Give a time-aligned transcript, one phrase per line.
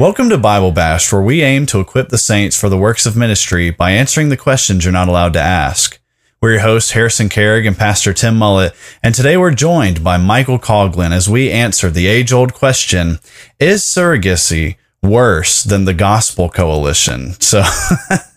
[0.00, 3.16] Welcome to Bible Bashed, where we aim to equip the saints for the works of
[3.16, 5.98] ministry by answering the questions you're not allowed to ask.
[6.40, 10.60] We're your hosts, Harrison Carrig and Pastor Tim Mullet, and today we're joined by Michael
[10.60, 13.18] Coughlin as we answer the age old question
[13.58, 17.32] Is surrogacy worse than the Gospel Coalition?
[17.40, 17.62] So,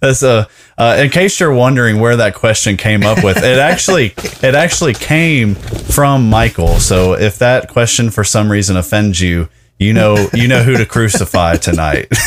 [0.00, 4.14] that's a, uh, in case you're wondering where that question came up with, it actually
[4.42, 6.80] it actually came from Michael.
[6.80, 9.48] So, if that question for some reason offends you,
[9.78, 12.08] you know you know who to crucify tonight.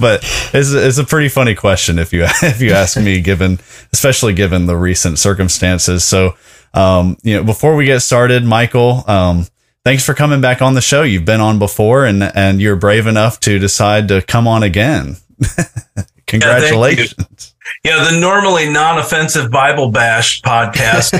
[0.00, 3.60] But it's, it's a pretty funny question if you if you ask me given
[3.92, 6.04] especially given the recent circumstances.
[6.04, 6.34] So
[6.72, 9.46] um, you know before we get started michael um,
[9.84, 11.02] thanks for coming back on the show.
[11.02, 15.16] You've been on before and and you're brave enough to decide to come on again.
[16.26, 17.54] Congratulations.
[17.84, 21.12] Yeah, the normally non-offensive Bible Bashed podcast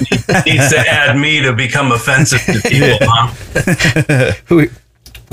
[0.46, 2.98] needs to add me to become offensive to people.
[3.02, 4.66] Huh?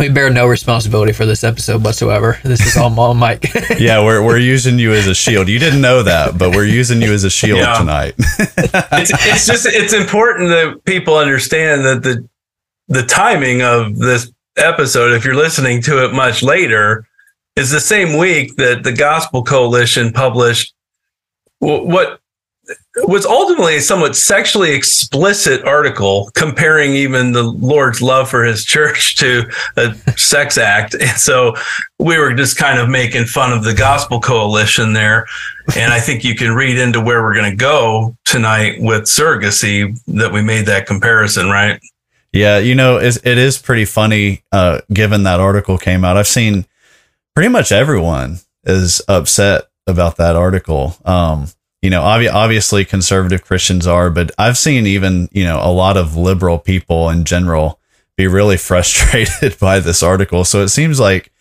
[0.02, 2.40] We, we bear no responsibility for this episode whatsoever.
[2.44, 3.46] This is all on Mike.
[3.80, 5.48] yeah, we're we're using you as a shield.
[5.48, 7.74] You didn't know that, but we're using you as a shield Yeah.
[7.78, 8.16] tonight.
[8.18, 12.28] it's, it's just it's important that people understand that the
[12.88, 17.08] the timing of this episode, if you're listening to it much later,
[17.56, 20.74] is the same week that the Gospel Coalition published
[21.60, 22.21] what
[23.08, 29.16] was ultimately a somewhat sexually explicit article comparing even the Lord's love for his church
[29.18, 29.44] to
[29.78, 30.94] a sex act.
[30.94, 31.56] And so
[32.00, 35.26] we were just kind of making fun of the Gospel Coalition there.
[35.76, 39.98] And I think you can read into where we're going to go tonight with surrogacy
[40.08, 41.80] that we made that comparison, right?
[42.34, 44.44] Yeah, you know, it's, it is pretty funny.
[44.52, 46.66] Uh, given that article came out, I've seen
[47.36, 50.96] pretty much everyone is upset about that article.
[51.04, 51.48] Um,
[51.82, 55.98] you know, obvi- obviously conservative Christians are, but I've seen even you know a lot
[55.98, 57.80] of liberal people in general
[58.18, 60.46] be really frustrated by this article.
[60.46, 61.32] So it seems like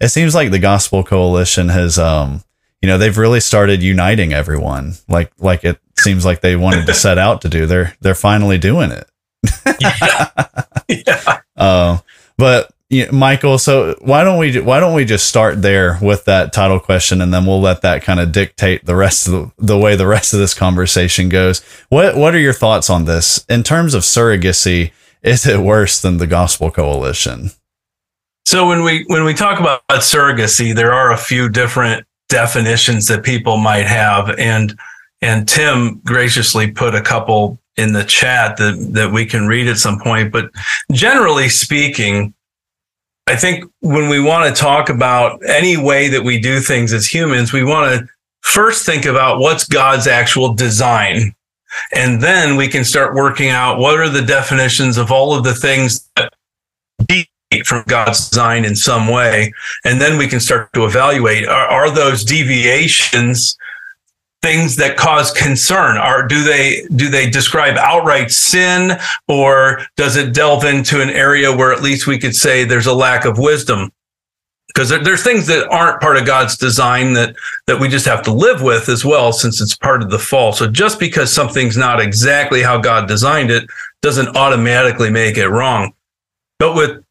[0.00, 2.44] it seems like the Gospel Coalition has, um,
[2.80, 4.94] you know, they've really started uniting everyone.
[5.08, 7.66] Like like it seems like they wanted to set out to do.
[7.66, 9.08] They're they're finally doing it.
[9.80, 10.30] Yeah.
[10.88, 11.40] yeah.
[11.56, 11.98] Uh,
[12.36, 12.70] but
[13.12, 17.20] Michael, so why don't we why don't we just start there with that title question,
[17.20, 20.06] and then we'll let that kind of dictate the rest of the, the way the
[20.06, 21.62] rest of this conversation goes.
[21.90, 24.92] What what are your thoughts on this in terms of surrogacy?
[25.22, 27.50] Is it worse than the Gospel Coalition?
[28.46, 33.22] So when we when we talk about surrogacy, there are a few different definitions that
[33.22, 34.74] people might have, and
[35.20, 39.76] and Tim graciously put a couple in the chat that that we can read at
[39.76, 40.32] some point.
[40.32, 40.50] But
[40.90, 42.32] generally speaking,
[43.28, 47.06] I think when we want to talk about any way that we do things as
[47.06, 48.08] humans, we want to
[48.40, 51.34] first think about what's God's actual design.
[51.92, 55.54] And then we can start working out what are the definitions of all of the
[55.54, 56.32] things that
[57.06, 59.52] deviate from God's design in some way.
[59.84, 63.58] And then we can start to evaluate are, are those deviations
[64.42, 65.96] things that cause concern?
[65.96, 71.54] Are do they do they describe outright sin or does it delve into an area
[71.54, 73.90] where at least we could say there's a lack of wisdom?
[74.68, 77.34] Because there, there's things that aren't part of god's design that
[77.66, 80.52] that we just have to live with as well since it's part of the fall.
[80.52, 83.68] So just because something's not exactly how god designed it
[84.02, 85.92] doesn't automatically make it wrong.
[86.58, 87.04] But with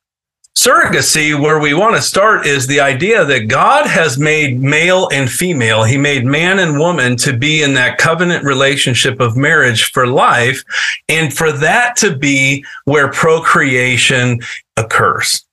[0.57, 5.29] surrogacy, where we want to start is the idea that God has made male and
[5.29, 5.83] female.
[5.83, 10.63] He made man and woman to be in that covenant relationship of marriage for life,
[11.07, 14.39] and for that to be where procreation
[14.77, 15.45] occurs.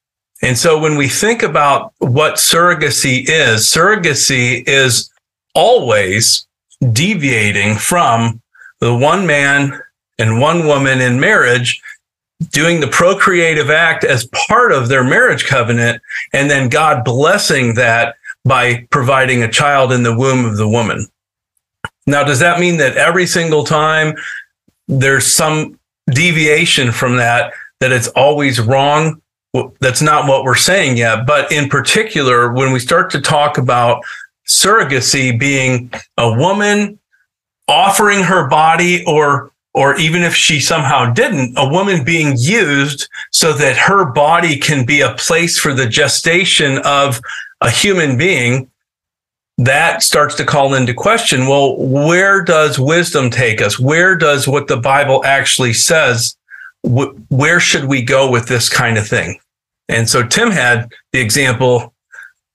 [0.43, 5.11] And so when we think about what surrogacy is, surrogacy is
[5.55, 6.47] always
[6.93, 8.41] deviating from
[8.81, 9.79] the one man
[10.19, 11.83] and one woman in marriage
[12.51, 16.03] doing the procreative act as part of their marriage covenant,
[16.33, 21.07] and then God blessing that by providing a child in the womb of the woman.
[22.07, 24.15] Now, does that mean that every single time
[24.89, 29.23] there's some deviation from that, that it's always wrong?
[29.81, 31.27] That's not what we're saying yet.
[31.27, 34.03] But in particular, when we start to talk about
[34.47, 36.99] surrogacy being a woman
[37.69, 43.53] offering her body or or even if she somehow didn't, a woman being used so
[43.53, 47.21] that her body can be a place for the gestation of
[47.61, 48.71] a human being,
[49.59, 53.79] that starts to call into question well, where does wisdom take us?
[53.79, 56.37] Where does what the Bible actually says?
[57.31, 59.41] where should we go with this kind of thing?
[59.89, 61.94] And so Tim had the example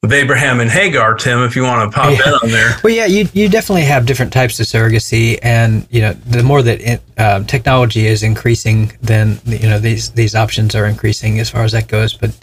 [0.02, 2.30] with Abraham and Hagar, Tim, if you want to pop yeah.
[2.30, 2.78] in on there.
[2.84, 6.62] Well, yeah, you, you definitely have different types of surrogacy, and you know, the more
[6.62, 11.50] that it, uh, technology is increasing, then you know these these options are increasing as
[11.50, 12.14] far as that goes.
[12.14, 12.38] But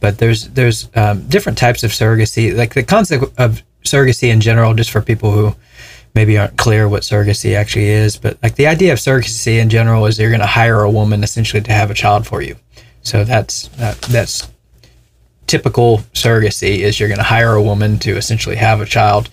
[0.00, 4.74] but there's there's um, different types of surrogacy, like the concept of surrogacy in general,
[4.74, 5.54] just for people who
[6.14, 8.18] maybe aren't clear what surrogacy actually is.
[8.18, 11.24] But like the idea of surrogacy in general is you're going to hire a woman
[11.24, 12.56] essentially to have a child for you.
[13.02, 14.50] So that's that, that's
[15.50, 19.28] typical surrogacy is you're going to hire a woman to essentially have a child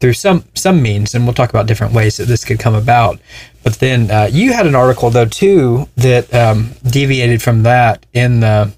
[0.00, 3.20] through some some means, and we'll talk about different ways that this could come about.
[3.62, 8.40] But then uh, you had an article though too that um, deviated from that in
[8.40, 8.74] the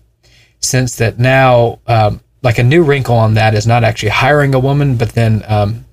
[0.61, 4.59] sense that now, um, like a new wrinkle on that is not actually hiring a
[4.59, 5.87] woman, but then um,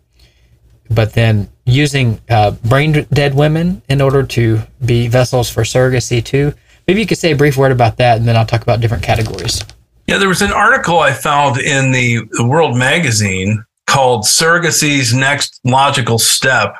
[0.89, 6.53] but then using uh, brain dead women in order to be vessels for surrogacy too.
[6.85, 9.03] Maybe you could say a brief word about that, and then I'll talk about different
[9.03, 9.63] categories.
[10.11, 16.19] Yeah, there was an article I found in the, World Magazine called Surrogacy's Next Logical
[16.19, 16.75] Step.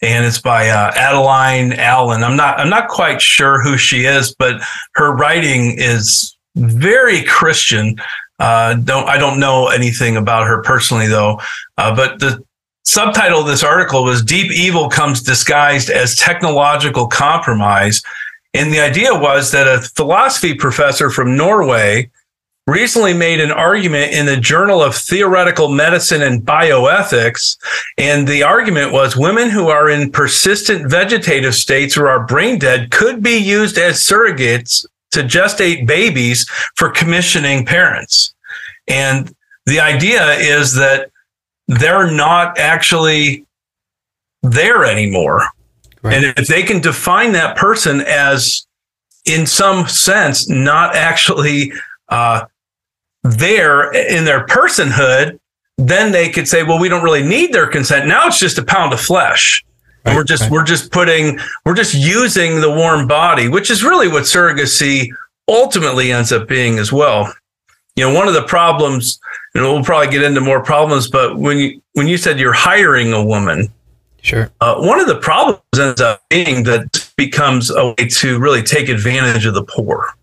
[0.00, 2.24] And it's by uh, Adeline Allen.
[2.24, 4.62] I'm not I'm not quite sure who she is, but
[4.94, 7.96] her writing is very Christian.
[8.38, 11.38] Uh, don't I don't know anything about her personally though.
[11.76, 12.42] Uh, but the
[12.84, 18.00] subtitle of this article was "Deep Evil Comes Disguised as Technological Compromise,"
[18.54, 22.10] and the idea was that a philosophy professor from Norway
[22.66, 27.56] recently made an argument in the Journal of Theoretical Medicine and Bioethics.
[27.98, 32.90] And the argument was women who are in persistent vegetative states or are brain dead
[32.90, 38.34] could be used as surrogates to gestate babies for commissioning parents.
[38.86, 39.34] And
[39.66, 41.10] the idea is that
[41.66, 43.44] they're not actually
[44.42, 45.46] there anymore.
[46.02, 46.14] Right.
[46.14, 48.66] And if they can define that person as,
[49.26, 51.72] in some sense, not actually
[52.10, 52.46] uh,
[53.22, 55.38] there in their personhood,
[55.78, 58.06] then they could say, well, we don't really need their consent.
[58.06, 59.64] Now it's just a pound of flesh.
[60.04, 60.50] Right, we're just right.
[60.50, 65.08] we're just putting we're just using the warm body, which is really what surrogacy
[65.46, 67.32] ultimately ends up being as well.
[67.96, 69.20] You know, one of the problems,
[69.54, 73.12] and we'll probably get into more problems, but when you when you said you're hiring
[73.12, 73.70] a woman,
[74.22, 78.62] sure, uh, one of the problems ends up being that becomes a way to really
[78.62, 80.14] take advantage of the poor.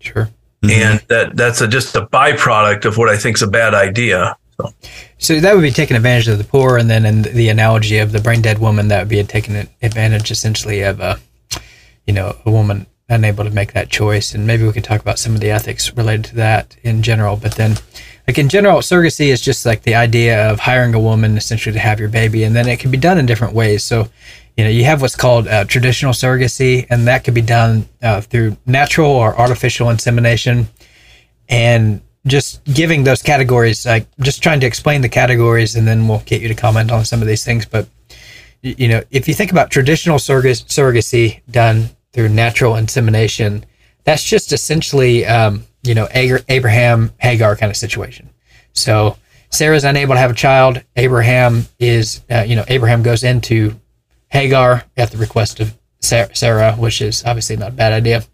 [0.00, 0.28] Sure.
[0.62, 0.70] Mm-hmm.
[0.70, 4.36] And that that's a, just a byproduct of what I think is a bad idea.
[4.60, 4.74] So.
[5.18, 8.12] so that would be taking advantage of the poor, and then in the analogy of
[8.12, 11.18] the brain dead woman, that would be taking advantage essentially of a,
[12.06, 14.34] you know, a woman unable to make that choice.
[14.34, 17.36] And maybe we could talk about some of the ethics related to that in general.
[17.36, 17.76] But then,
[18.26, 21.80] like in general, surrogacy is just like the idea of hiring a woman essentially to
[21.80, 23.82] have your baby, and then it can be done in different ways.
[23.82, 24.08] So
[24.56, 28.20] you know, you have what's called uh, traditional surrogacy, and that could be done uh,
[28.20, 30.68] through natural or artificial insemination.
[31.48, 36.20] And just giving those categories, like just trying to explain the categories, and then we'll
[36.20, 37.66] get you to comment on some of these things.
[37.66, 37.88] But
[38.62, 43.64] you know, if you think about traditional surrog- surrogacy done through natural insemination,
[44.04, 48.30] that's just essentially, um, you know, Abraham Hagar kind of situation.
[48.72, 49.16] So
[49.50, 50.82] Sarah's unable to have a child.
[50.96, 53.78] Abraham is, uh, you know, Abraham goes into
[54.32, 58.24] Hagar at the request of Sarah, which is obviously not a bad idea.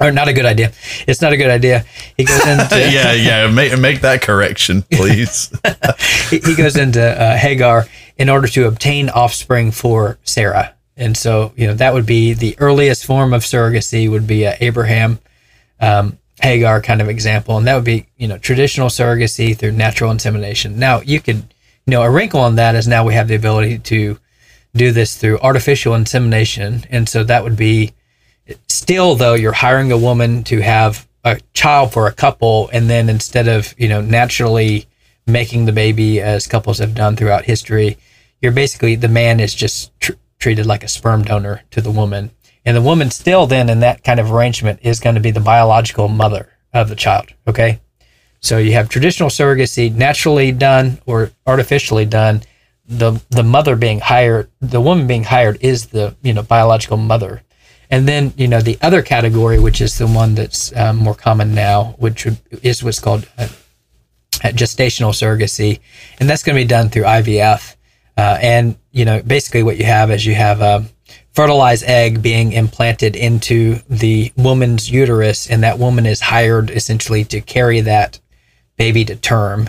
[0.00, 0.70] Or not a good idea.
[1.08, 1.84] It's not a good idea.
[2.16, 3.50] He goes into yeah, yeah.
[3.50, 5.50] Make make that correction, please.
[6.30, 7.86] he, he, goes into uh, Hagar
[8.16, 12.54] in order to obtain offspring for Sarah, and so you know that would be the
[12.60, 14.08] earliest form of surrogacy.
[14.08, 15.18] Would be uh, Abraham
[15.80, 20.12] um, Hagar kind of example, and that would be you know traditional surrogacy through natural
[20.12, 20.78] insemination.
[20.78, 21.38] Now you could
[21.86, 24.20] you know a wrinkle on that is now we have the ability to
[24.74, 27.92] do this through artificial insemination, and so that would be
[28.68, 33.08] still though you're hiring a woman to have a child for a couple, and then
[33.08, 34.86] instead of you know naturally
[35.26, 37.98] making the baby as couples have done throughout history,
[38.40, 42.30] you're basically the man is just tr- treated like a sperm donor to the woman
[42.68, 45.40] and the woman still then in that kind of arrangement is going to be the
[45.40, 47.32] biological mother of the child.
[47.46, 47.80] Okay.
[48.40, 52.42] So you have traditional surrogacy naturally done or artificially done.
[52.88, 57.42] The the mother being hired, the woman being hired is the you know biological mother,
[57.90, 61.54] and then you know the other category, which is the one that's um, more common
[61.54, 62.26] now, which
[62.62, 63.48] is what's called uh,
[64.42, 65.80] gestational surrogacy,
[66.18, 67.76] and that's going to be done through IVF.
[68.16, 70.88] Uh, and you know basically what you have is you have a um,
[71.32, 77.40] fertilized egg being implanted into the woman's uterus, and that woman is hired essentially to
[77.40, 78.18] carry that
[78.76, 79.68] baby to term.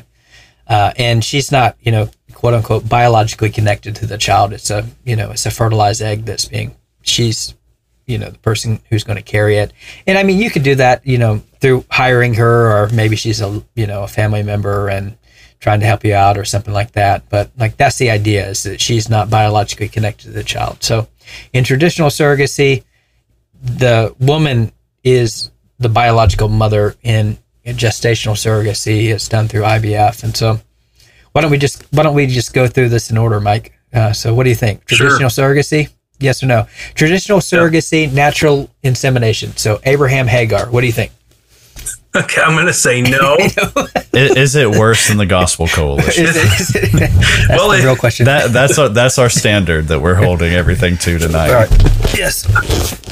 [0.68, 2.10] Uh, and she's not, you know,
[2.40, 4.54] quote unquote, biologically connected to the child.
[4.54, 7.54] It's a, you know, it's a fertilized egg that's being, she's,
[8.06, 9.74] you know, the person who's going to carry it.
[10.08, 13.42] And I mean, you could do that, you know, through hiring her, or maybe she's
[13.42, 15.18] a, you know, a family member and
[15.60, 17.28] trying to help you out or something like that.
[17.28, 20.82] But like, that's the idea is that she's not biologically connected to the child.
[20.82, 21.10] So,
[21.52, 22.86] in traditional surrogacy,
[23.62, 24.72] the woman
[25.04, 26.96] is the biological mother.
[27.04, 30.24] In, gestational surrogacy, it's done through IVF.
[30.24, 30.60] And so,
[31.40, 33.72] why don't we just why don't we just go through this in order, Mike?
[33.94, 34.84] Uh, so, what do you think?
[34.84, 35.56] Traditional sure.
[35.56, 35.88] surrogacy?
[36.20, 36.68] Yes or no?
[36.96, 38.14] Traditional surrogacy, yeah.
[38.14, 39.56] natural insemination.
[39.56, 40.70] So, Abraham Hagar.
[40.70, 41.14] What do you think?
[42.14, 43.38] Okay, I'm going to say no.
[44.14, 46.26] is, is, it worse than the Gospel Coalition?
[46.26, 46.92] is it, is it,
[47.48, 48.26] that's well, the real question.
[48.26, 51.54] That, that's our, that's our standard that we're holding everything to tonight.
[51.54, 51.72] Right.
[52.18, 52.46] Yes.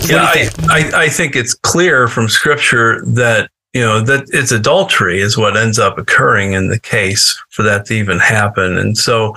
[0.10, 5.22] Yeah, I, I, I think it's clear from Scripture that you know that it's adultery
[5.22, 9.36] is what ends up occurring in the case for that to even happen, and so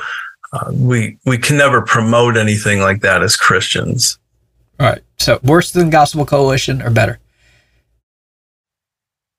[0.54, 4.18] uh, we we can never promote anything like that as Christians.
[4.78, 5.02] All right.
[5.18, 7.18] So worse than Gospel Coalition or better?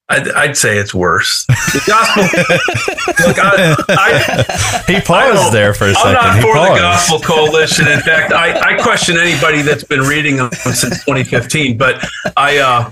[0.08, 1.46] I'd, I'd, say it's worse.
[1.48, 2.24] The gospel.
[3.28, 6.10] look, I, I, he paused there for a second.
[6.10, 6.74] I'm not he for paused.
[6.74, 7.88] the Gospel Coalition.
[7.88, 11.78] In fact, I, I question anybody that's been reading them since 2015.
[11.78, 12.06] But
[12.38, 12.60] I.
[12.60, 12.92] Uh,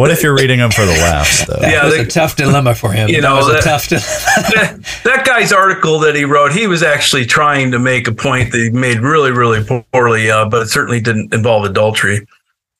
[0.00, 1.58] what if you're reading them for the laughs, though?
[1.60, 3.10] Yeah, was a tough dilemma for him.
[3.10, 7.70] You know, that, tough that, that, guy's article that he wrote, he was actually trying
[7.72, 11.34] to make a point that he made really, really poorly, uh, but it certainly didn't
[11.34, 12.26] involve adultery.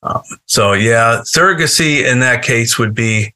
[0.01, 3.35] Um, so yeah, surrogacy in that case would be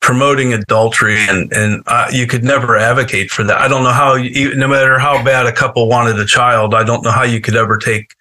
[0.00, 3.58] promoting adultery, and and uh, you could never advocate for that.
[3.58, 6.84] I don't know how, you, no matter how bad a couple wanted a child, I
[6.84, 8.14] don't know how you could ever take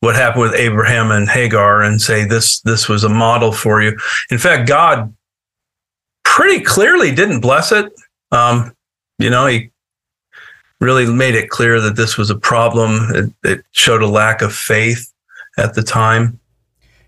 [0.00, 3.96] what happened with Abraham and Hagar and say this this was a model for you.
[4.30, 5.14] In fact, God
[6.24, 7.92] pretty clearly didn't bless it.
[8.32, 8.74] Um,
[9.18, 9.70] you know, he
[10.80, 12.98] really made it clear that this was a problem.
[13.14, 15.12] It, it showed a lack of faith
[15.58, 16.40] at the time.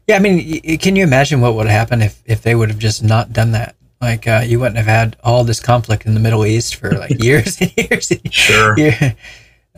[0.06, 3.02] Yeah, I mean, can you imagine what would happen if, if they would have just
[3.02, 3.76] not done that?
[4.00, 7.10] Like, uh, you wouldn't have had all this conflict in the Middle East for like
[7.22, 8.10] years and years.
[8.10, 8.76] And sure.
[8.76, 9.14] Years.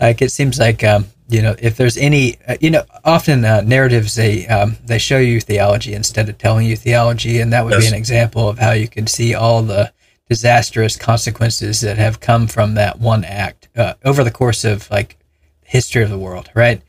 [0.00, 3.62] Like, it seems like, um, you know, if there's any, uh, you know, often uh,
[3.62, 7.72] narratives they um, they show you theology instead of telling you theology, and that would
[7.72, 7.84] yes.
[7.84, 9.92] be an example of how you can see all the
[10.28, 15.16] disastrous consequences that have come from that one act uh, over the course of like
[15.64, 16.82] history of the world, right?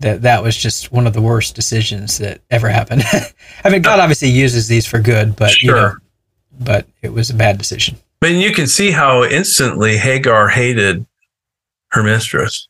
[0.00, 3.02] that that was just one of the worst decisions that ever happened.
[3.64, 5.68] I mean, God obviously uses these for good, but sure.
[5.68, 5.94] you know,
[6.60, 7.96] but it was a bad decision.
[8.20, 11.06] But you can see how instantly Hagar hated
[11.90, 12.68] her mistress.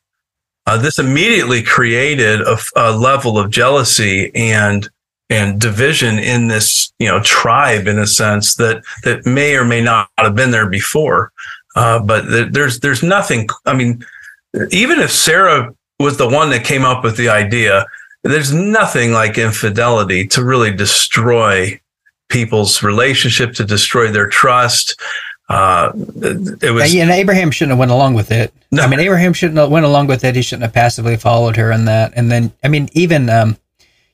[0.67, 4.89] Uh, this immediately created a, a, level of jealousy and
[5.31, 9.81] and division in this you know tribe in a sense that that may or may
[9.81, 11.33] not have been there before.
[11.75, 13.49] Uh, but th- there's there's nothing.
[13.65, 14.05] I mean,
[14.71, 17.87] even if Sarah was the one that came up with the idea.
[18.25, 21.81] There's nothing like infidelity to really destroy
[22.29, 25.01] people's relationship, to destroy their trust.
[25.49, 28.53] Uh, it was, and Abraham shouldn't have went along with it.
[28.71, 28.83] No.
[28.83, 30.37] I mean, Abraham shouldn't have went along with it.
[30.37, 32.13] He shouldn't have passively followed her in that.
[32.17, 33.57] And then, I mean, even um,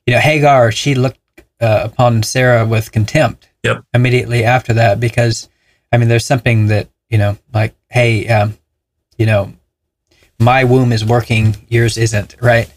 [0.07, 1.19] you know, Hagar, she looked
[1.61, 3.49] uh, upon Sarah with contempt.
[3.65, 3.85] Yep.
[3.95, 5.49] Immediately after that, because
[5.91, 8.57] I mean, there's something that you know, like, hey, um,
[9.17, 9.53] you know,
[10.39, 12.73] my womb is working, yours isn't, right?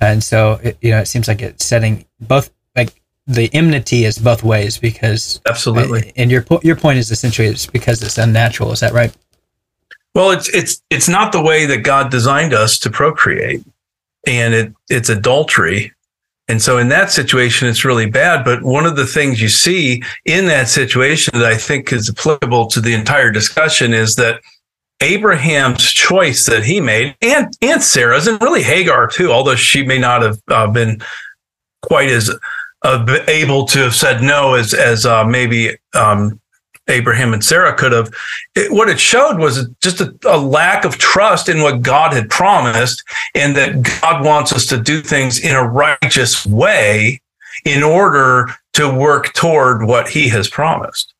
[0.00, 2.50] And so, it, you know, it seems like it's setting both
[3.28, 6.12] the enmity is both ways because absolutely.
[6.16, 8.72] And your your point is essentially it's because it's unnatural.
[8.72, 9.14] Is that right?
[10.14, 13.62] Well, it's it's it's not the way that God designed us to procreate,
[14.26, 15.92] and it it's adultery.
[16.50, 18.42] And so in that situation, it's really bad.
[18.42, 22.68] But one of the things you see in that situation that I think is applicable
[22.68, 24.40] to the entire discussion is that
[25.02, 29.98] Abraham's choice that he made and, and Sarah's and really Hagar too, although she may
[29.98, 31.02] not have uh, been
[31.82, 32.30] quite as
[32.82, 36.40] uh, able to have said no as, as uh, maybe um,
[36.88, 38.10] Abraham and Sarah could have.
[38.54, 42.30] It, what it showed was just a, a, lack of trust in what God had
[42.30, 43.04] promised,
[43.34, 47.20] and that God wants us to do things in a righteous way
[47.64, 51.12] in order to work toward what He has promised.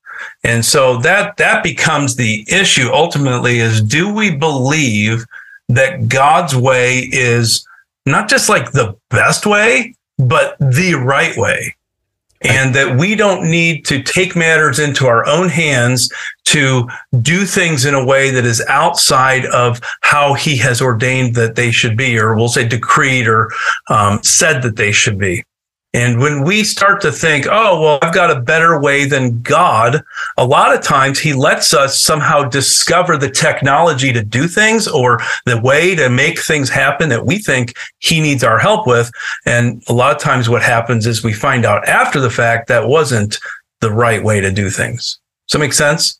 [0.44, 5.24] And so that that becomes the issue ultimately is do we believe
[5.68, 7.66] that God's way is
[8.06, 11.74] not just like the best way, but the right way?
[12.42, 16.12] and that we don't need to take matters into our own hands
[16.44, 16.88] to
[17.20, 21.70] do things in a way that is outside of how he has ordained that they
[21.70, 23.50] should be, or we'll say decreed or
[23.90, 25.42] um, said that they should be.
[25.94, 30.02] And when we start to think, oh, well, I've got a better way than God,
[30.36, 35.20] a lot of times he lets us somehow discover the technology to do things or
[35.46, 39.10] the way to make things happen that we think he needs our help with.
[39.46, 42.86] And a lot of times what happens is we find out after the fact that
[42.86, 43.38] wasn't
[43.80, 45.18] the right way to do things.
[45.46, 46.17] Does that make sense?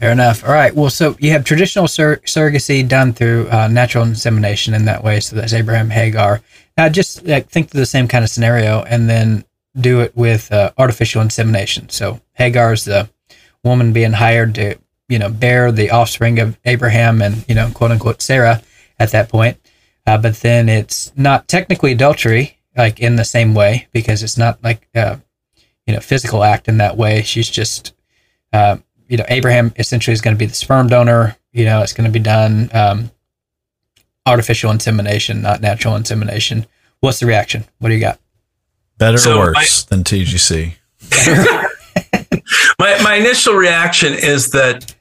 [0.00, 0.42] Fair enough.
[0.44, 0.74] All right.
[0.74, 5.20] Well, so you have traditional sur- surrogacy done through uh, natural insemination in that way.
[5.20, 6.40] So that's Abraham Hagar.
[6.78, 9.44] Now, just like, think of the same kind of scenario and then
[9.78, 11.90] do it with uh, artificial insemination.
[11.90, 13.10] So Hagar is the
[13.62, 14.78] woman being hired to,
[15.10, 18.62] you know, bear the offspring of Abraham and, you know, quote unquote Sarah
[18.98, 19.58] at that point.
[20.06, 24.64] Uh, but then it's not technically adultery, like in the same way, because it's not
[24.64, 25.16] like, uh,
[25.86, 27.20] you know, physical act in that way.
[27.20, 27.92] She's just,
[28.50, 28.78] uh,
[29.10, 31.36] you know, Abraham essentially is going to be the sperm donor.
[31.52, 33.10] You know, it's going to be done um,
[34.24, 36.66] artificial insemination, not natural insemination.
[37.00, 37.64] What's the reaction?
[37.80, 38.20] What do you got?
[38.98, 40.74] Better so or worse my, than TGC?
[42.78, 44.94] my my initial reaction is that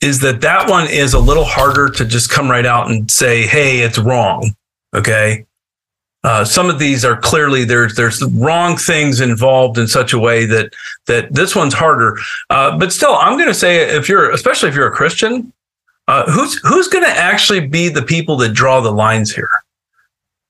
[0.00, 3.46] is that that one is a little harder to just come right out and say,
[3.46, 4.56] "Hey, it's wrong."
[4.94, 5.46] Okay.
[6.24, 10.46] Uh, some of these are clearly there's there's wrong things involved in such a way
[10.46, 10.72] that
[11.06, 12.16] that this one's harder.
[12.48, 15.52] Uh, but still, I'm going to say if you're especially if you're a Christian,
[16.08, 19.50] uh, who's who's going to actually be the people that draw the lines here?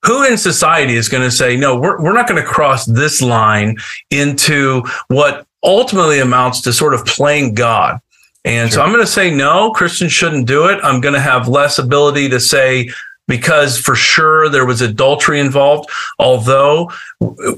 [0.05, 3.21] Who in society is going to say, no, we're, we're not going to cross this
[3.21, 3.75] line
[4.11, 7.99] into what ultimately amounts to sort of playing God?
[8.45, 8.77] And sure.
[8.77, 10.79] so I'm going to say, no, Christians shouldn't do it.
[10.83, 12.91] I'm going to have less ability to say,
[13.27, 15.89] because for sure there was adultery involved.
[16.19, 16.91] Although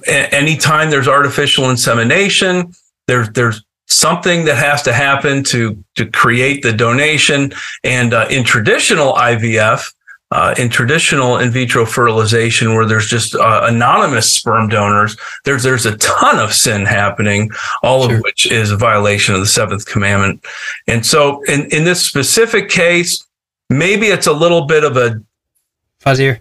[0.05, 2.73] anytime there's artificial insemination,
[3.07, 7.51] there's there's something that has to happen to to create the donation.
[7.83, 9.93] And uh, in traditional IVF,
[10.31, 15.85] uh, in traditional in vitro fertilization, where there's just uh, anonymous sperm donors, there's there's
[15.85, 17.49] a ton of sin happening,
[17.81, 18.17] all sure.
[18.17, 20.45] of which is a violation of the seventh commandment.
[20.87, 23.25] And so, in in this specific case,
[23.69, 25.21] maybe it's a little bit of a
[26.07, 26.39] fuzzier.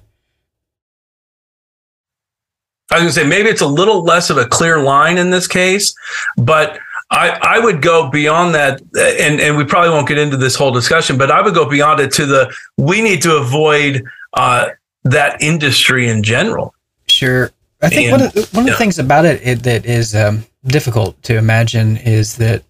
[2.91, 5.31] I was going to say maybe it's a little less of a clear line in
[5.31, 5.93] this case,
[6.37, 6.79] but
[7.11, 10.71] I, I would go beyond that, and, and we probably won't get into this whole
[10.71, 14.71] discussion, but I would go beyond it to the we need to avoid uh,
[15.05, 16.75] that industry in general.
[17.09, 17.51] Sure.
[17.83, 20.15] I think and, one of the, one of the things about it, it that is
[20.15, 22.63] um, difficult to imagine is that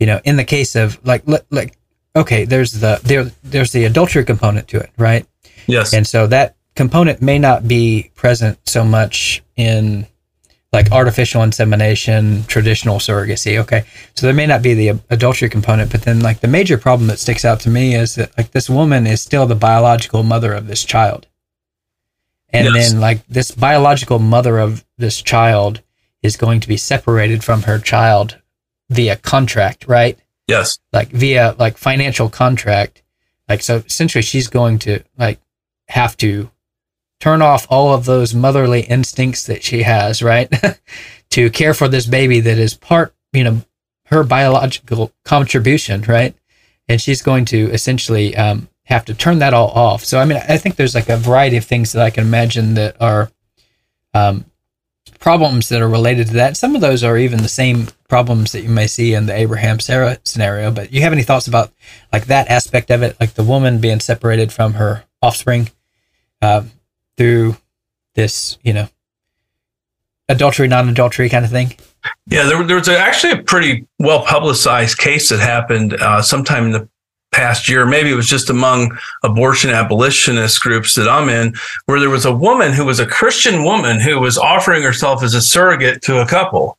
[0.00, 1.78] you know in the case of like like
[2.16, 5.26] okay there's the there there's the adultery component to it right
[5.66, 10.06] yes and so that component may not be present so much in
[10.72, 13.58] like artificial insemination, traditional surrogacy.
[13.58, 13.84] Okay.
[14.14, 17.18] So there may not be the adultery component, but then like the major problem that
[17.18, 20.66] sticks out to me is that like this woman is still the biological mother of
[20.66, 21.26] this child.
[22.48, 22.90] And yes.
[22.90, 25.82] then like this biological mother of this child
[26.22, 28.38] is going to be separated from her child
[28.88, 30.18] via contract, right?
[30.46, 30.78] Yes.
[30.92, 33.02] Like via like financial contract.
[33.46, 35.38] Like so essentially she's going to like
[35.92, 36.50] have to
[37.20, 40.50] turn off all of those motherly instincts that she has, right?
[41.30, 43.62] to care for this baby that is part, you know,
[44.06, 46.34] her biological contribution, right?
[46.88, 50.02] And she's going to essentially um, have to turn that all off.
[50.02, 52.74] So, I mean, I think there's like a variety of things that I can imagine
[52.74, 53.30] that are
[54.14, 54.46] um,
[55.18, 56.56] problems that are related to that.
[56.56, 59.78] Some of those are even the same problems that you may see in the Abraham
[59.78, 60.70] Sarah scenario.
[60.70, 61.70] But you have any thoughts about
[62.12, 65.70] like that aspect of it, like the woman being separated from her offspring?
[66.42, 66.64] Uh,
[67.16, 67.56] through
[68.14, 68.88] this, you know,
[70.28, 71.76] adultery, non-adultery kind of thing?
[72.26, 76.72] Yeah, there, there was actually a pretty well publicized case that happened uh, sometime in
[76.72, 76.88] the
[77.30, 77.86] past year.
[77.86, 81.54] Maybe it was just among abortion abolitionist groups that I'm in,
[81.86, 85.34] where there was a woman who was a Christian woman who was offering herself as
[85.34, 86.76] a surrogate to a couple.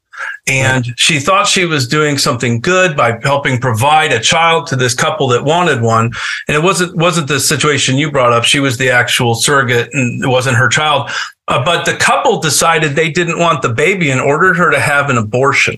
[0.48, 4.94] And she thought she was doing something good by helping provide a child to this
[4.94, 6.12] couple that wanted one.
[6.48, 8.44] And it wasn't wasn't the situation you brought up.
[8.44, 11.10] She was the actual surrogate, and it wasn't her child.
[11.48, 15.10] Uh, but the couple decided they didn't want the baby and ordered her to have
[15.10, 15.78] an abortion.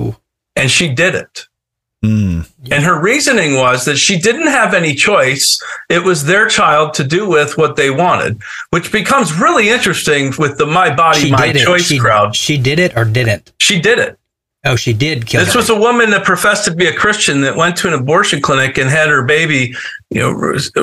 [0.00, 0.16] Ooh.
[0.54, 1.46] And she did it.
[2.04, 2.48] Mm.
[2.70, 5.60] And her reasoning was that she didn't have any choice.
[5.88, 10.58] It was their child to do with what they wanted, which becomes really interesting with
[10.58, 12.36] the my body, She my choice She, crowd.
[12.36, 13.52] she did it or didn't?
[13.58, 14.18] She did it.
[14.64, 15.44] Oh, she did kill.
[15.44, 15.60] This her.
[15.60, 18.78] was a woman that professed to be a Christian that went to an abortion clinic
[18.78, 19.72] and had her baby,
[20.10, 20.32] you know,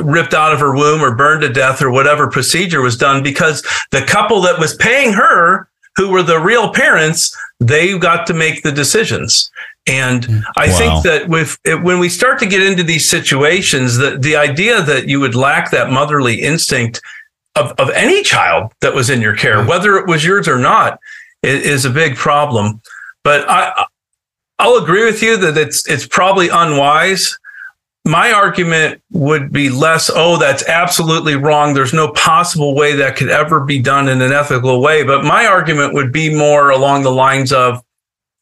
[0.02, 3.62] ripped out of her womb or burned to death or whatever procedure was done because
[3.90, 8.62] the couple that was paying her, who were the real parents, they got to make
[8.62, 9.50] the decisions.
[9.86, 10.42] And mm.
[10.56, 10.78] I Wow.
[10.78, 15.08] think that with when we start to get into these situations, that the idea that
[15.08, 17.00] you would lack that motherly instinct
[17.54, 19.66] of, of any child that was in your care, mm.
[19.68, 20.98] whether it was yours or not,
[21.44, 22.80] i- is, a big problem.
[23.22, 23.84] But I,
[24.58, 27.38] I'll agree with you that it's it's probably unwise.
[28.06, 31.72] My argument would be less, oh, that's absolutely wrong.
[31.72, 35.04] There's no possible way that could ever be done in an ethical way.
[35.04, 37.82] But my argument would be more along the lines of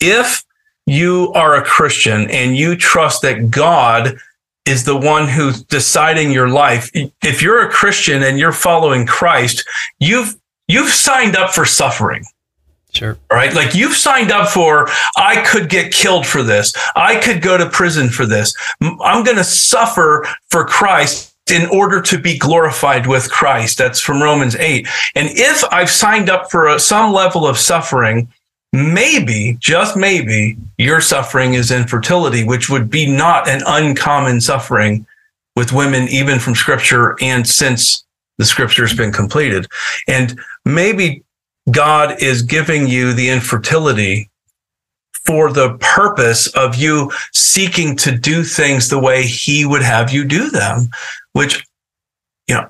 [0.01, 0.43] if
[0.87, 4.17] you are a Christian and you trust that God
[4.67, 6.91] is the one who's deciding your life,
[7.23, 9.65] if you're a Christian and you're following Christ,
[9.99, 10.37] you've
[10.69, 12.25] you've signed up for suffering
[12.93, 13.19] sure.
[13.31, 13.55] right?
[13.55, 16.73] Like you've signed up for, I could get killed for this.
[16.95, 18.55] I could go to prison for this.
[18.81, 23.79] I'm going to suffer for Christ in order to be glorified with Christ.
[23.79, 24.87] That's from Romans 8.
[25.17, 28.29] And if I've signed up for a, some level of suffering,
[28.73, 35.07] maybe, just maybe, your suffering is infertility, which would be not an uncommon suffering
[35.57, 38.05] with women, even from scripture and since
[38.39, 39.67] the scripture has been completed.
[40.09, 41.23] And maybe
[41.71, 44.31] God is giving you the infertility
[45.27, 50.25] for the purpose of you seeking to do things the way he would have you
[50.25, 50.89] do them,
[51.33, 51.65] which,
[52.49, 52.67] you know,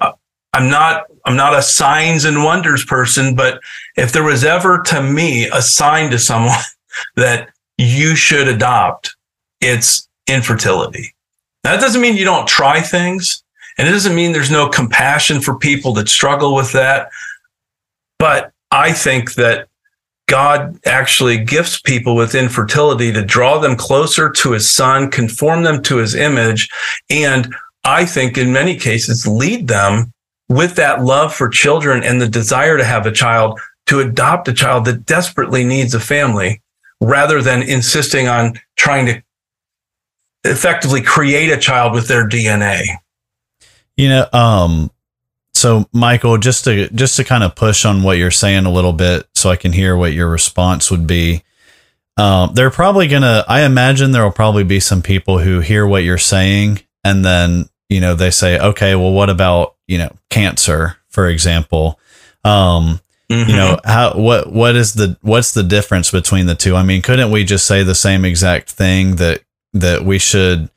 [0.53, 3.61] I'm not, I'm not a signs and wonders person, but
[3.97, 6.59] if there was ever to me a sign to someone
[7.17, 9.15] that you should adopt,
[9.61, 11.15] it's infertility.
[11.65, 13.43] That doesn't mean you don't try things.
[13.79, 17.11] And it doesn't mean there's no compassion for people that struggle with that.
[18.19, 19.69] But I think that
[20.27, 25.83] God actually gifts people with infertility to draw them closer to his son, conform them
[25.83, 26.71] to his image,
[27.11, 27.55] and
[27.85, 30.12] I think in many cases lead them
[30.53, 34.53] with that love for children and the desire to have a child to adopt a
[34.53, 36.62] child that desperately needs a family
[37.01, 39.23] rather than insisting on trying to
[40.45, 42.83] effectively create a child with their DNA.
[43.97, 44.91] You know, um,
[45.55, 48.93] so Michael, just to just to kind of push on what you're saying a little
[48.93, 51.43] bit, so I can hear what your response would be.
[52.17, 53.45] Um, they're probably gonna.
[53.49, 57.69] I imagine there will probably be some people who hear what you're saying, and then
[57.92, 61.98] you know they say, okay, well, what about you know cancer, for example?
[62.44, 63.00] Um,
[63.48, 66.76] you know how what what is the what's the difference between the two?
[66.76, 70.70] I mean, couldn't we just say the same exact thing that that we should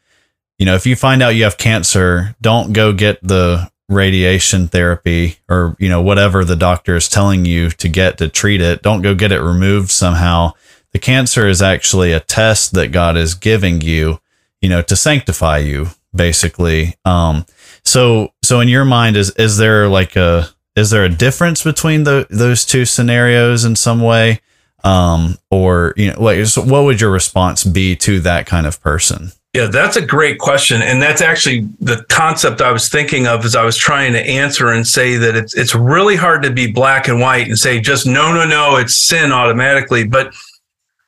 [0.57, 5.37] you know, if you find out you have cancer, don't go get the radiation therapy
[5.49, 8.81] or, you know, whatever the doctor is telling you to get to treat it.
[8.81, 10.53] Don't go get it removed somehow.
[10.93, 14.19] The cancer is actually a test that God is giving you,
[14.61, 16.95] you know, to sanctify you, basically.
[17.03, 17.45] Um,
[17.83, 22.03] so, so in your mind, is, is there like a, is there a difference between
[22.03, 24.41] the, those two scenarios in some way?
[24.83, 28.81] Um, or, you know, like, so what would your response be to that kind of
[28.81, 29.31] person?
[29.55, 30.81] Yeah, that's a great question.
[30.81, 34.71] And that's actually the concept I was thinking of as I was trying to answer
[34.71, 38.05] and say that it's it's really hard to be black and white and say just
[38.05, 40.05] no, no, no, it's sin automatically.
[40.05, 40.35] But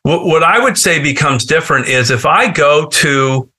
[0.03, 3.49] what, what I would say becomes different is if I go to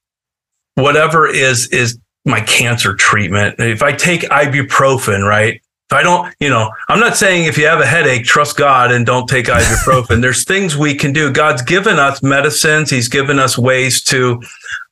[0.79, 5.55] whatever is is my cancer treatment, if I take ibuprofen, right?
[5.91, 8.93] If I don't, you know, I'm not saying if you have a headache, trust God
[8.93, 10.21] and don't take ibuprofen.
[10.21, 11.33] There's things we can do.
[11.33, 12.91] God's given us medicines.
[12.91, 14.43] He's given us ways to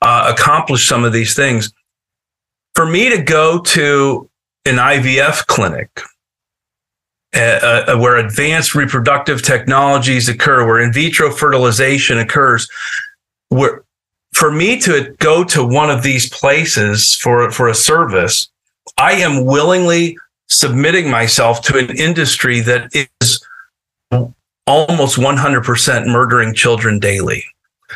[0.00, 1.70] uh, accomplish some of these things.
[2.74, 4.30] For me to go to
[4.64, 5.90] an IVF clinic
[7.34, 12.66] uh, uh, where advanced reproductive technologies occur, where in vitro fertilization occurs,
[13.50, 13.84] where
[14.36, 18.48] for me to go to one of these places for, for a service,
[18.98, 20.18] I am willingly
[20.48, 23.42] submitting myself to an industry that is
[24.66, 27.44] almost 100% murdering children daily.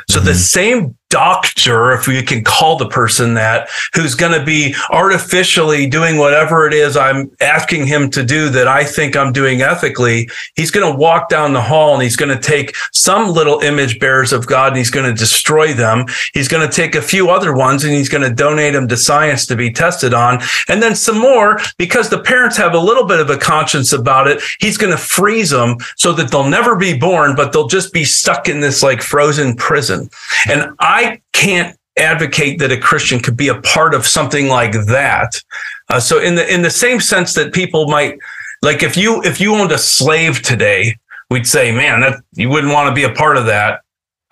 [0.09, 0.39] So the mm-hmm.
[0.39, 6.17] same doctor, if we can call the person that, who's going to be artificially doing
[6.17, 10.71] whatever it is I'm asking him to do that I think I'm doing ethically, he's
[10.71, 14.33] going to walk down the hall and he's going to take some little image bearers
[14.33, 16.07] of God and he's going to destroy them.
[16.33, 18.97] He's going to take a few other ones and he's going to donate them to
[18.97, 20.41] science to be tested on.
[20.69, 24.29] And then some more, because the parents have a little bit of a conscience about
[24.29, 27.93] it, he's going to freeze them so that they'll never be born, but they'll just
[27.93, 30.09] be stuck in this like frozen prison.
[30.49, 31.00] And I
[31.33, 35.41] can't advocate that a Christian could be a part of something like that.
[35.89, 38.19] Uh, so in the in the same sense that people might
[38.63, 40.97] like if you if you owned a slave today,
[41.31, 43.81] we'd say, man, that you wouldn't want to be a part of that.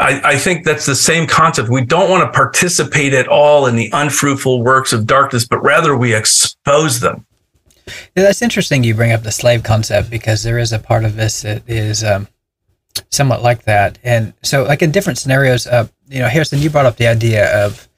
[0.01, 1.69] I, I think that's the same concept.
[1.69, 5.97] We don't want to participate at all in the unfruitful works of darkness, but rather
[5.97, 7.27] we expose them.
[8.15, 8.85] Yeah, that's interesting.
[8.85, 12.05] You bring up the slave concept because there is a part of this that is
[12.05, 12.29] um,
[13.11, 13.99] somewhat like that.
[14.03, 17.65] And so, like in different scenarios, uh, you know, Harrison, you brought up the idea
[17.65, 17.89] of,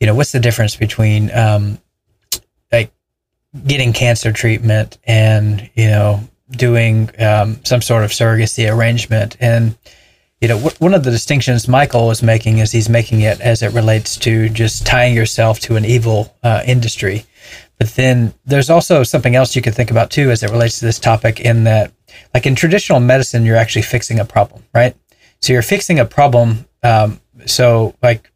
[0.00, 1.78] you know, what's the difference between um,
[2.72, 2.92] like
[3.66, 9.76] getting cancer treatment and you know doing um, some sort of surrogacy arrangement and
[10.40, 13.72] you know one of the distinctions michael is making is he's making it as it
[13.72, 17.24] relates to just tying yourself to an evil uh, industry
[17.78, 20.84] but then there's also something else you could think about too as it relates to
[20.84, 21.92] this topic in that
[22.34, 24.96] like in traditional medicine you're actually fixing a problem right?
[25.40, 28.30] So you're fixing a problem um, so like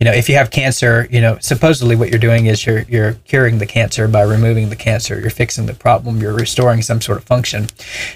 [0.00, 3.14] you know if you have cancer you know supposedly what you're doing is you're you're
[3.24, 5.20] curing the cancer by removing the cancer.
[5.20, 6.20] You're fixing the problem.
[6.20, 7.68] You're restoring some sort of function.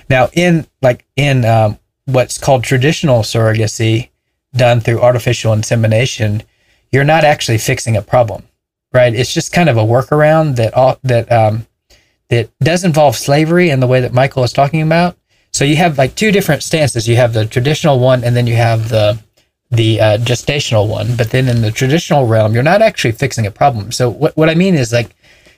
[0.09, 4.11] Now in like in um, what's called traditional surrogacy
[4.55, 6.43] done through artificial insemination
[6.91, 8.45] you're not actually fixing a problem
[8.97, 9.15] right?
[9.15, 11.67] It's just kind of a workaround that all that um,
[12.29, 15.17] that does involve slavery in the way that michael is talking about
[15.53, 18.57] so you have like two different stances you have the traditional one and then you
[18.57, 19.19] have the
[19.71, 21.17] the uh, gestational one.
[21.17, 23.93] But then in the traditional realm, you're not actually fixing a problem.
[23.93, 25.15] So what, what I mean is like,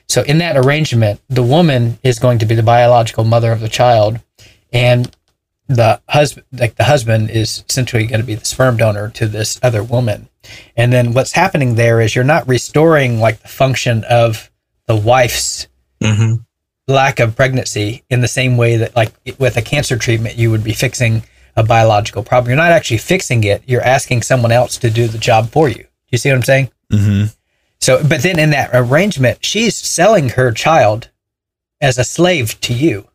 [0.07, 3.69] so in that arrangement, the woman is going to be the biological mother of the
[3.69, 4.19] child,
[4.73, 5.15] and
[5.67, 9.59] the husband, like the husband, is essentially going to be the sperm donor to this
[9.61, 10.27] other woman.
[10.75, 14.49] And then what's happening there is you're not restoring like the function of
[14.87, 15.67] the wife's
[16.01, 16.35] Mm-hmm.
[16.89, 20.63] Lack of pregnancy in the same way that like with a cancer treatment you would
[20.63, 21.23] be fixing
[21.55, 22.49] a biological problem.
[22.49, 23.63] You're not actually fixing it.
[23.67, 25.85] You're asking someone else to do the job for you.
[26.09, 26.71] You see what I'm saying?
[26.91, 27.25] Mm-hmm.
[27.81, 31.09] So, but then in that arrangement, she's selling her child
[31.81, 33.07] as a slave to you,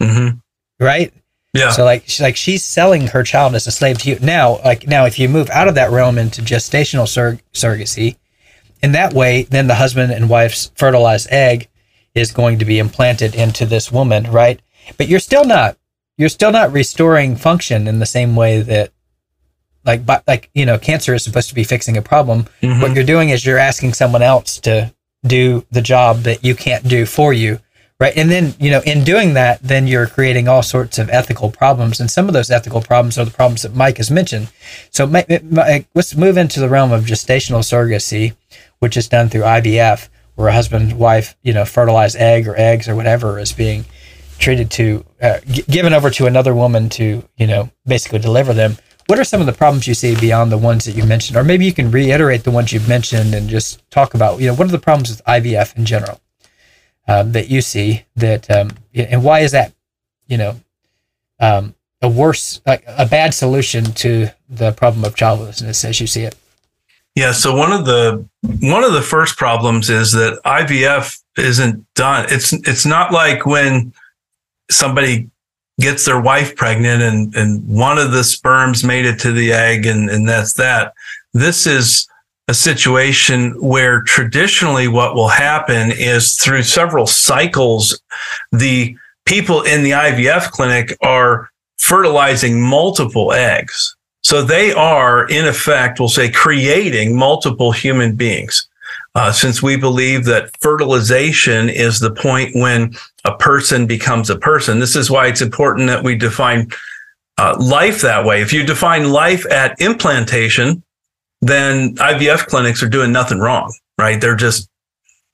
[0.00, 0.38] Mm-hmm.
[0.84, 1.12] right?
[1.52, 1.70] Yeah.
[1.70, 4.18] So like, she's like she's selling her child as a slave to you.
[4.20, 8.16] Now, like now, if you move out of that realm into gestational sur- surrogacy,
[8.82, 11.68] in that way, then the husband and wife's fertilized egg
[12.14, 14.60] is going to be implanted into this woman, right?
[14.96, 15.76] But you're still not
[16.16, 18.90] you're still not restoring function in the same way that
[19.84, 22.46] like but like you know cancer is supposed to be fixing a problem.
[22.62, 22.82] Mhm.
[22.82, 24.92] what you're doing is you're asking someone else to
[25.26, 27.60] do the job that you can't do for you
[27.98, 28.16] right?
[28.16, 32.00] And then you know in doing that then you're creating all sorts of ethical problems.
[32.00, 34.48] And some of those ethical problems are the problems that mike has mentioned.
[34.90, 35.22] So ma-
[35.94, 38.34] let's move into the realm of gestational surrogacy
[38.80, 42.88] which is done through ivf where a husband wife you know fertilized egg or eggs
[42.88, 43.84] or whatever is being
[44.38, 48.76] treated to uh, g- given over to another woman to you know basically deliver them.
[49.06, 51.36] What are some of the problems you see beyond the ones that you mentioned?
[51.36, 54.54] Or maybe you can reiterate the ones you've mentioned and just talk about you know
[54.54, 56.20] what are the problems with ivf in general
[57.08, 59.72] um, that you see that um, and why is that
[60.26, 60.60] you know
[61.40, 66.22] um, a worse like a bad solution to the problem of childlessness as you see
[66.22, 66.36] it
[67.14, 67.32] Yeah.
[67.32, 68.26] So one of the
[68.60, 72.26] one of the first problems is that IVF isn't done.
[72.28, 73.92] It's it's not like when
[74.70, 75.28] somebody
[75.80, 79.86] gets their wife pregnant and and one of the sperms made it to the egg
[79.86, 80.92] and and that's that.
[81.32, 82.06] This is
[82.48, 88.00] a situation where traditionally what will happen is through several cycles
[88.50, 93.96] the people in the IVF clinic are fertilizing multiple eggs.
[94.30, 98.68] So they are, in effect, we'll say, creating multiple human beings.
[99.16, 104.78] Uh, since we believe that fertilization is the point when a person becomes a person.
[104.78, 106.68] This is why it's important that we define
[107.38, 108.40] uh, life that way.
[108.40, 110.84] If you define life at implantation,
[111.40, 114.20] then IVF clinics are doing nothing wrong, right?
[114.20, 114.70] They're just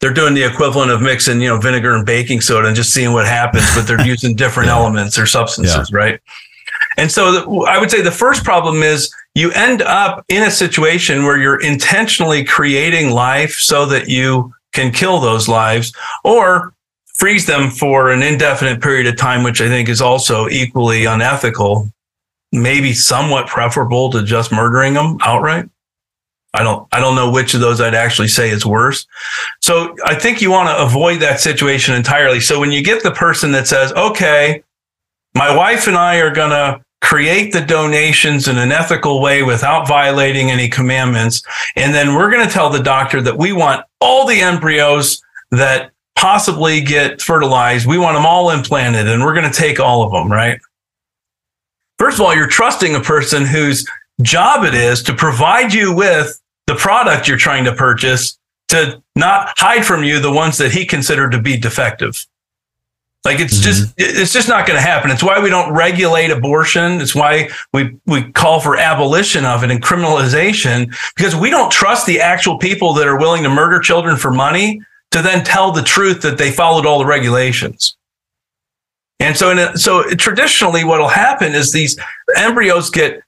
[0.00, 3.12] they're doing the equivalent of mixing, you know, vinegar and baking soda and just seeing
[3.12, 6.18] what happens, but they're using different elements or substances, right?
[6.96, 11.24] And so I would say the first problem is you end up in a situation
[11.24, 15.92] where you're intentionally creating life so that you can kill those lives
[16.24, 16.72] or
[17.14, 21.90] freeze them for an indefinite period of time, which I think is also equally unethical,
[22.52, 25.68] maybe somewhat preferable to just murdering them outright.
[26.54, 29.06] I don't I don't know which of those I'd actually say is worse.
[29.60, 32.40] So I think you want to avoid that situation entirely.
[32.40, 34.62] So when you get the person that says, "Okay,
[35.34, 39.86] my wife and I are going to create the donations in an ethical way without
[39.86, 41.42] violating any commandments,
[41.76, 45.92] and then we're going to tell the doctor that we want all the embryos that
[46.16, 50.12] possibly get fertilized, we want them all implanted and we're going to take all of
[50.12, 50.58] them, right?"
[51.98, 53.86] First of all, you're trusting a person whose
[54.22, 59.52] job it is to provide you with the product you're trying to purchase to not
[59.56, 62.26] hide from you the ones that he considered to be defective.
[63.26, 63.62] Like it's mm-hmm.
[63.64, 65.10] just it's just not going to happen.
[65.10, 67.00] It's why we don't regulate abortion.
[67.00, 72.06] It's why we we call for abolition of it and criminalization because we don't trust
[72.06, 75.82] the actual people that are willing to murder children for money to then tell the
[75.82, 77.96] truth that they followed all the regulations.
[79.18, 81.98] And so, a, so traditionally, what will happen is these
[82.36, 83.24] embryos get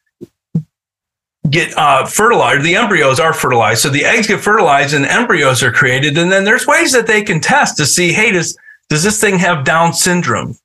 [1.50, 2.64] get uh, fertilized.
[2.64, 6.16] The embryos are fertilized, so the eggs get fertilized and embryos are created.
[6.16, 8.56] And then there's ways that they can test to see, hey, does
[8.88, 10.57] does this thing have Down syndrome?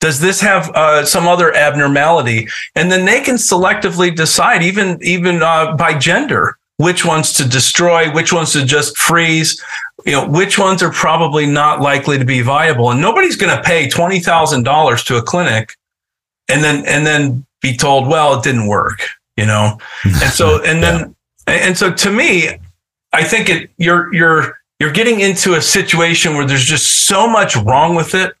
[0.00, 2.48] Does this have uh, some other abnormality?
[2.74, 8.12] And then they can selectively decide, even even uh, by gender, which ones to destroy,
[8.12, 9.62] which ones to just freeze,
[10.04, 12.90] you know, which ones are probably not likely to be viable.
[12.90, 15.74] And nobody's going to pay twenty thousand dollars to a clinic
[16.48, 19.00] and then and then be told, well, it didn't work
[19.36, 19.78] you know?
[20.04, 21.14] And so, and then,
[21.48, 21.54] yeah.
[21.54, 22.48] and so to me,
[23.12, 27.56] I think it, you're, you're, you're getting into a situation where there's just so much
[27.56, 28.34] wrong with it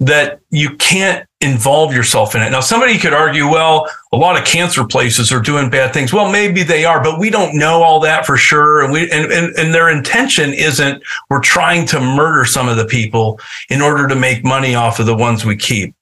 [0.00, 2.50] that you can't involve yourself in it.
[2.50, 6.12] Now, somebody could argue, well, a lot of cancer places are doing bad things.
[6.12, 8.82] Well, maybe they are, but we don't know all that for sure.
[8.82, 12.84] And we, and, and, and their intention isn't we're trying to murder some of the
[12.84, 15.94] people in order to make money off of the ones we keep.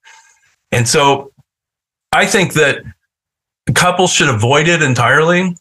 [0.72, 1.33] And so
[2.11, 2.83] I think that
[3.76, 5.54] couples should avoid it entirely.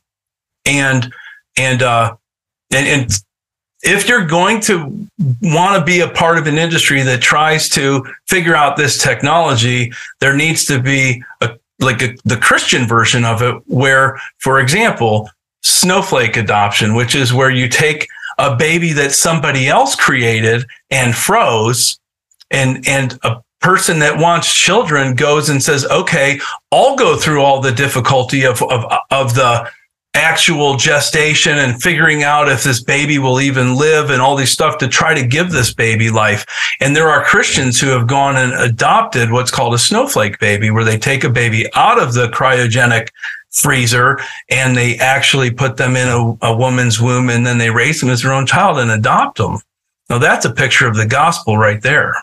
[0.66, 1.14] And,
[1.56, 2.16] and, uh,
[2.72, 3.12] and, and
[3.82, 5.08] if you're going to
[5.42, 9.92] want to be a part of an industry that tries to figure out this technology,
[10.20, 15.30] there needs to be a, like a, the Christian version of it, where, for example,
[15.62, 22.00] snowflake adoption, which is where you take a baby that somebody else created and froze
[22.52, 26.40] and, and a person that wants children goes and says, okay,
[26.72, 29.70] I'll go through all the difficulty of, of, of the
[30.20, 34.78] actual gestation and figuring out if this baby will even live and all these stuff
[34.78, 36.46] to try to give this baby life.
[36.82, 40.84] And there are Christians who have gone and adopted what's called a snowflake baby, where
[40.84, 43.08] they take a baby out of the cryogenic
[43.52, 48.02] freezer and they actually put them in a, a woman's womb and then they raise
[48.02, 49.58] them as their own child and adopt them.
[50.10, 52.14] Now that's a picture of the gospel right there.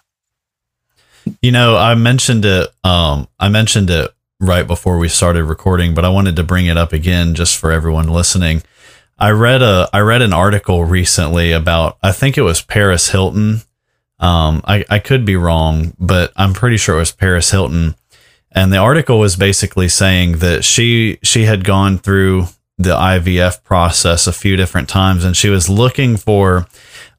[1.40, 2.68] You know, I mentioned it.
[2.84, 6.76] Um, I mentioned it right before we started recording, but I wanted to bring it
[6.76, 8.62] up again just for everyone listening.
[9.18, 13.62] I read a I read an article recently about I think it was Paris Hilton.
[14.18, 17.94] Um, I I could be wrong, but I'm pretty sure it was Paris Hilton.
[18.52, 22.46] And the article was basically saying that she she had gone through
[22.78, 26.66] the IVF process a few different times, and she was looking for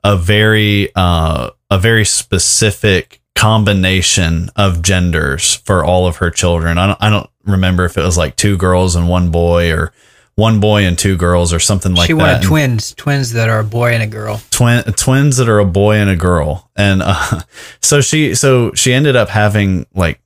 [0.03, 6.78] a very uh, a very specific combination of genders for all of her children.
[6.78, 9.93] I don't, I don't remember if it was like two girls and one boy or
[10.36, 12.08] one boy and two girls or something like that.
[12.08, 14.41] She wanted twins, twins that are a boy and a girl.
[14.50, 16.69] Twin twins that are a boy and a girl.
[16.76, 17.41] And uh,
[17.82, 20.19] so she so she ended up having like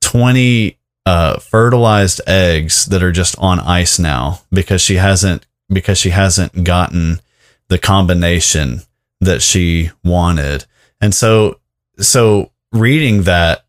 [0.00, 6.10] 20 uh, fertilized eggs that are just on ice now because she hasn't because she
[6.10, 7.20] hasn't gotten
[7.68, 8.80] the combination
[9.20, 10.64] that she wanted.
[11.00, 11.60] And so
[11.98, 13.64] so reading that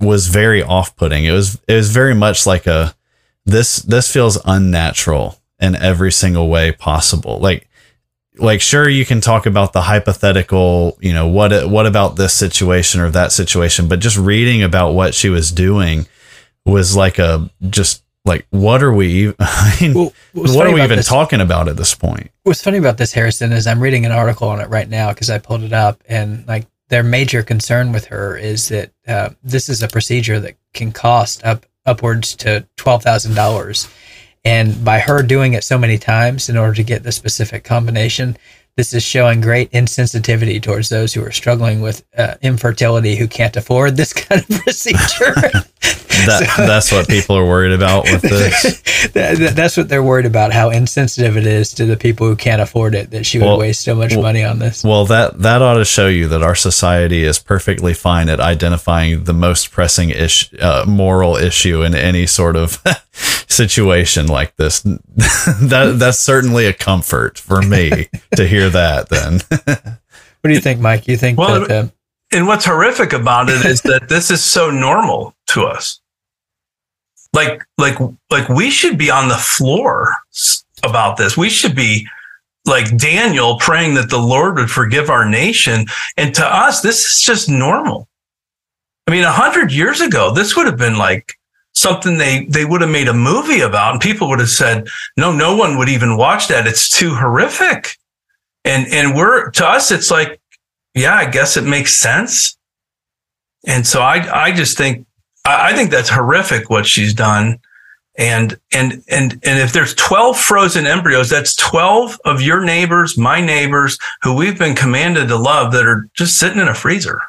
[0.00, 1.24] was very off-putting.
[1.24, 2.94] It was it was very much like a
[3.44, 7.38] this this feels unnatural in every single way possible.
[7.38, 7.68] Like
[8.38, 13.00] like sure you can talk about the hypothetical, you know, what what about this situation
[13.00, 16.06] or that situation, but just reading about what she was doing
[16.64, 20.96] was like a just like what are we I mean, well, what are we even
[20.96, 22.30] this, talking about at this point?
[22.42, 25.30] What's funny about this Harrison is I'm reading an article on it right now because
[25.30, 29.68] I pulled it up and like their major concern with her is that uh, this
[29.68, 33.88] is a procedure that can cost up upwards to twelve thousand dollars,
[34.44, 38.36] and by her doing it so many times in order to get the specific combination,
[38.76, 43.56] this is showing great insensitivity towards those who are struggling with uh, infertility who can't
[43.56, 45.34] afford this kind of procedure.
[46.26, 48.82] that that's what people are worried about with this.
[49.12, 50.52] That- that- that's what they're worried about.
[50.52, 53.10] How insensitive it is to the people who can't afford it.
[53.12, 54.84] That she would Well, waste so much well- money on this.
[54.84, 59.24] Well, that that ought to show you that our society is perfectly fine at identifying
[59.24, 62.82] the most pressing ish, uh, moral issue in any sort of
[63.48, 64.80] situation like this.
[64.80, 69.08] that that's certainly a comfort for me to hear that.
[69.08, 69.40] Then,
[70.46, 71.08] What do you think, Mike?
[71.08, 71.80] You think Well, that?
[71.80, 71.92] Um,
[72.32, 76.00] And what's horrific about it is that this is so normal to us.
[77.32, 77.98] Like, like,
[78.30, 80.14] like we should be on the floor
[80.84, 81.36] about this.
[81.36, 82.06] We should be
[82.64, 85.86] like Daniel praying that the Lord would forgive our nation.
[86.16, 88.08] And to us, this is just normal.
[89.08, 91.34] I mean, a hundred years ago, this would have been like
[91.74, 94.86] something they, they would have made a movie about and people would have said,
[95.16, 96.66] no, no one would even watch that.
[96.68, 97.96] It's too horrific.
[98.66, 100.40] And, and we're, to us, it's like,
[100.94, 102.56] yeah, I guess it makes sense.
[103.66, 105.06] And so I, I just think,
[105.44, 107.58] I, I think that's horrific what she's done.
[108.18, 113.40] And, and, and, and if there's 12 frozen embryos, that's 12 of your neighbors, my
[113.40, 117.20] neighbors who we've been commanded to love that are just sitting in a freezer.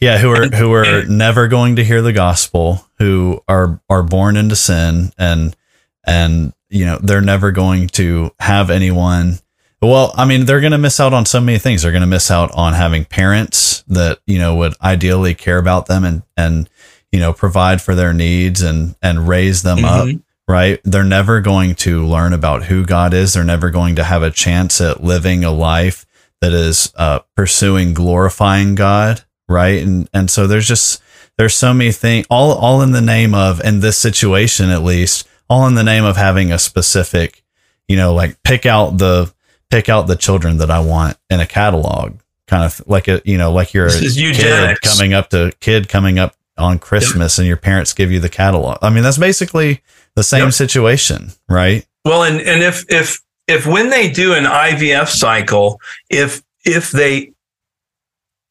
[0.00, 4.02] yeah, who are who are and- never going to hear the gospel, who are are
[4.02, 5.56] born into sin, and
[6.04, 9.38] and you know they're never going to have anyone.
[9.86, 11.82] Well, I mean, they're going to miss out on so many things.
[11.82, 15.86] They're going to miss out on having parents that you know would ideally care about
[15.86, 16.68] them and and
[17.12, 20.06] you know provide for their needs and and raise them up.
[20.06, 20.22] Mhm.
[20.48, 20.80] Right?
[20.84, 23.32] They're never going to learn about who God is.
[23.32, 26.06] They're never going to have a chance at living a life
[26.40, 29.22] that is uh, pursuing glorifying God.
[29.48, 29.82] Right?
[29.82, 31.02] And and so there's just
[31.38, 35.26] there's so many things all all in the name of in this situation at least
[35.48, 37.42] all in the name of having a specific
[37.88, 39.32] you know like pick out the
[39.70, 43.38] pick out the children that I want in a catalog, kind of like a you
[43.38, 47.46] know like you're This is kid coming up to kid coming up on Christmas and
[47.46, 48.78] your parents give you the catalog.
[48.82, 49.82] I mean that's basically
[50.14, 50.52] the same Yep.
[50.54, 51.86] situation, right?
[52.04, 57.32] Well, and, and if, if, if when they do an IVF cycle, if, if they,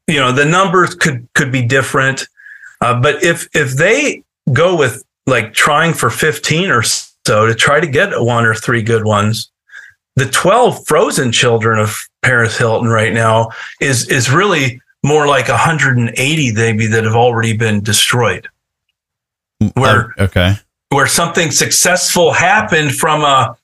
[0.08, 2.28] you know, the numbers could, could be different.
[2.82, 7.80] Uh, but if, if they go with like trying for 15 or so to try
[7.80, 9.52] to get one or three good ones,
[10.16, 13.50] the 12 frozen children of Paris Hilton right now
[13.82, 18.48] is, is really more like 180 maybe that have already been destroyed.
[19.62, 20.56] Mm, where, Oh, okay.
[20.90, 23.56] where something successful happened from a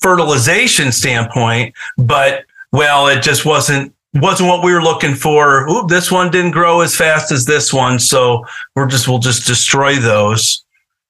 [0.00, 5.66] fertilization standpoint, but well, it just wasn't wasn't what we were looking for.
[5.68, 8.44] Oop, this one didn't grow as fast as this one, so
[8.76, 10.64] we're just we'll just destroy those,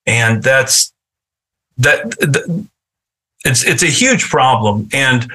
[0.07, 0.93] and that's
[1.79, 2.11] that.
[2.20, 2.66] th-
[3.45, 5.30] it's it's a huge problem, and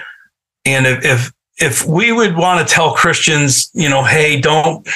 [0.66, 4.88] and if if, if we would want to tell Christians, you know, hey, don't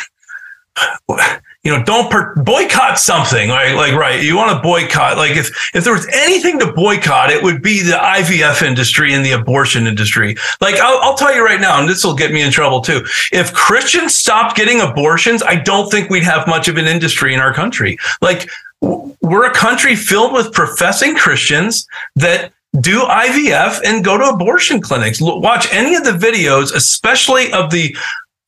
[1.63, 3.49] you know, don't per- boycott something.
[3.49, 4.23] Like, like, right.
[4.23, 5.17] You want to boycott.
[5.17, 9.23] Like if, if there was anything to boycott, it would be the IVF industry and
[9.23, 10.35] the abortion industry.
[10.59, 13.05] Like I'll, I'll tell you right now, and this will get me in trouble too.
[13.31, 17.39] If Christians stopped getting abortions, I don't think we'd have much of an industry in
[17.39, 17.97] our country.
[18.21, 18.49] Like
[18.81, 25.19] we're a country filled with professing Christians that do IVF and go to abortion clinics.
[25.21, 27.95] Watch any of the videos, especially of the,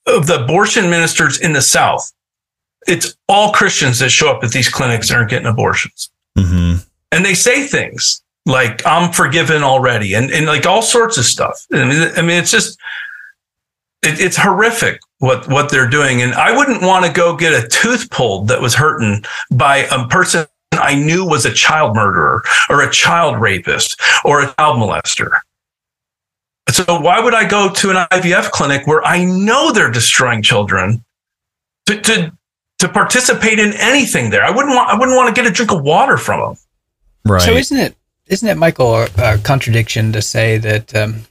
[0.08, 2.12] of the abortion ministers in the South
[2.88, 6.10] it's all Christians that show up at these clinics and are getting abortions.
[6.38, 6.76] hmm
[7.12, 11.66] And they say things like, I'm forgiven already, and, and like all sorts of stuff.
[11.72, 12.78] I mean, I mean it's just,
[14.02, 16.22] it, it's horrific what, what they're doing.
[16.22, 20.08] And I wouldn't want to go get a tooth pulled that was hurting by a
[20.08, 20.46] person
[20.84, 25.40] I knew was a child murderer or a child rapist or a child molester.
[26.70, 31.04] So why would I go to an IVF clinic where I know they're destroying children
[31.88, 32.34] to, to
[32.84, 34.44] to participate in anything there.
[34.44, 36.58] I wouldn't want I wouldn't want to get a drink of water from them.
[37.26, 37.42] Right.
[37.42, 37.96] So isn't it
[38.28, 41.22] isn't it Michael a, a contradiction to say that um,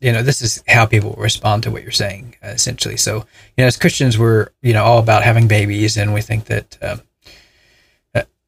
[0.00, 2.96] you know this is how people respond to what you're saying uh, essentially?
[2.96, 3.18] So
[3.56, 6.76] you know as Christians we're you know all about having babies and we think that
[6.82, 6.96] um, uh,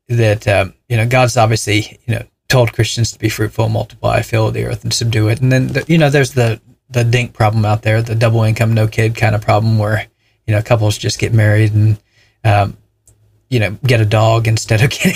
[0.08, 4.50] that um, you know God's obviously you know told Christians to be fruitful, multiply, fill
[4.50, 5.40] the earth, and subdue it.
[5.40, 8.74] And then the, you know there's the the dink problem out there, the double income
[8.74, 10.06] no kid kind of problem where
[10.46, 11.98] you know couples just get married and
[12.44, 12.76] um,
[13.50, 15.14] you know get a dog instead of getting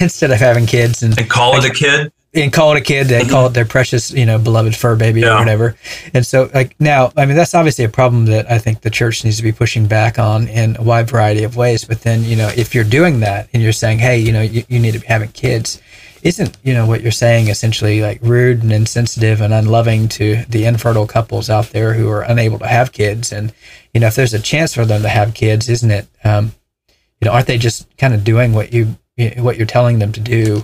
[0.00, 2.12] instead of having kids and And call it a kid.
[2.32, 3.08] And call it a kid.
[3.08, 5.76] They call it their precious, you know, beloved fur baby or whatever.
[6.14, 9.24] And so, like now, I mean, that's obviously a problem that I think the church
[9.24, 11.84] needs to be pushing back on in a wide variety of ways.
[11.84, 14.62] But then, you know, if you're doing that and you're saying, hey, you know, you,
[14.68, 15.82] you need to be having kids,
[16.22, 20.66] isn't you know what you're saying essentially like rude and insensitive and unloving to the
[20.66, 23.32] infertile couples out there who are unable to have kids?
[23.32, 23.52] And
[23.92, 26.06] you know, if there's a chance for them to have kids, isn't it?
[26.22, 26.52] Um,
[27.20, 28.96] you know, aren't they just kind of doing what you
[29.36, 30.62] what you're telling them to do,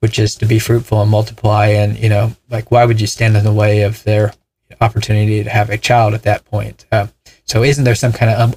[0.00, 1.66] which is to be fruitful and multiply?
[1.68, 4.32] And you know, like why would you stand in the way of their
[4.80, 6.86] opportunity to have a child at that point?
[6.92, 7.08] Uh,
[7.44, 8.54] so, isn't there some kind of um,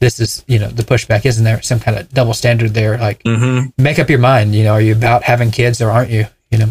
[0.00, 1.24] this is you know the pushback?
[1.24, 2.98] Isn't there some kind of double standard there?
[2.98, 3.82] Like, Mm-hmm.
[3.82, 4.54] make up your mind.
[4.54, 6.26] You know, are you about having kids or aren't you?
[6.50, 6.68] You know,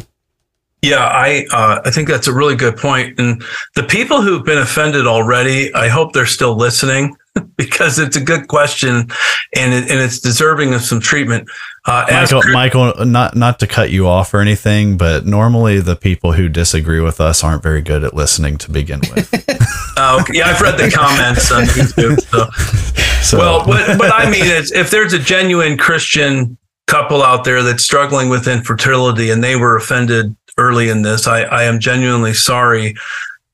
[0.82, 3.20] Yeah, I uh, I think that's a really good point.
[3.20, 3.44] And
[3.76, 7.16] the people who've been offended already, I hope they're still listening
[7.58, 9.08] because it's a good question
[9.56, 11.48] and it, and it's deserving of some treatment.
[11.86, 15.96] Uh, Michael, Chris- Michael, not not to cut you off or anything, but normally the
[15.96, 19.30] people who disagree with us aren't very good at listening to begin with.
[19.96, 20.40] Oh, okay.
[20.40, 22.20] yeah, I've read the comments on YouTube.
[22.22, 22.50] So.
[23.24, 26.58] So, Well, but, but I mean, it's, if there's a genuine Christian
[26.88, 31.44] couple out there that's struggling with infertility and they were offended early in this, I,
[31.44, 32.96] I am genuinely sorry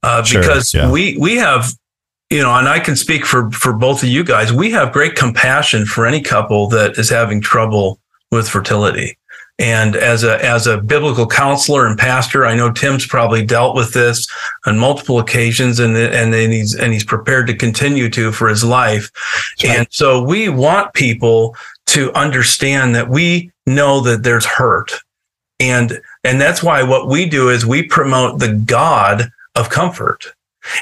[0.01, 0.89] uh, Sure, because yeah.
[0.89, 1.71] we we have,
[2.29, 4.53] you know, and I can speak for for both of you guys.
[4.53, 7.99] We have great compassion for any couple that is having trouble
[8.31, 9.17] with fertility.
[9.57, 13.93] And as a as a biblical counselor and pastor, I know Tim's probably dealt with
[13.93, 14.25] this
[14.65, 18.63] on multiple occasions, and and then he's and he's prepared to continue to for his
[18.63, 19.11] life.
[19.65, 21.57] And so we want people
[21.87, 24.93] to understand that we know that there's hurt,
[25.59, 30.33] and and that's why what we do is we promote the God of comfort.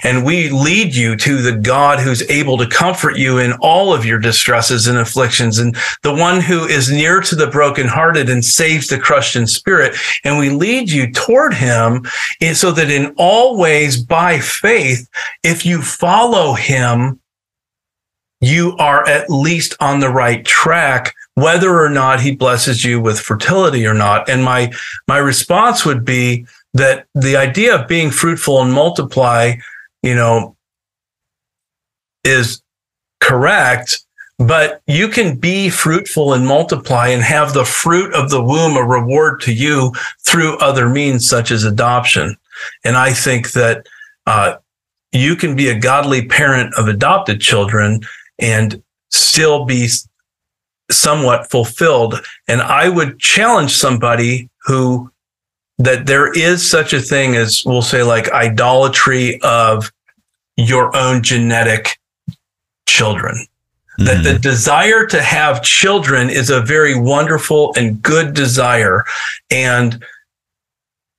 [0.04, 4.06] And we lead you to the God who's able to comfort you in all of
[4.06, 8.88] your distresses and afflictions, and the one who is near to the brokenhearted and saves
[8.88, 9.96] the crushed in spirit.
[10.24, 12.06] And we lead you toward him
[12.54, 15.08] so that in all ways, by faith,
[15.44, 17.20] if you follow him,
[18.40, 23.20] you are at least on the right track, whether or not he blesses you with
[23.20, 24.30] fertility or not.
[24.30, 24.72] And my,
[25.08, 26.46] my response would be
[26.78, 29.54] that the idea of being fruitful and multiply,
[30.04, 30.56] you know,
[32.24, 32.62] is
[33.20, 34.06] correct,
[34.38, 38.84] but you can be fruitful and multiply and have the fruit of the womb a
[38.84, 39.94] reward to you
[40.26, 42.36] through other means such as adoption.
[42.84, 43.88] And I think that
[44.28, 44.58] uh,
[45.12, 48.02] you can be a godly parent of adopted children
[48.40, 49.90] and still be
[50.92, 52.22] somewhat fulfilled.
[52.48, 55.12] And I would challenge somebody who
[55.78, 59.92] that there is such a thing as we'll say like idolatry of
[60.56, 62.00] your own genetic
[62.88, 63.46] children.
[64.00, 64.42] That the mm-hmm.
[64.42, 69.04] desire to have children is a very wonderful and good desire.
[69.50, 70.04] And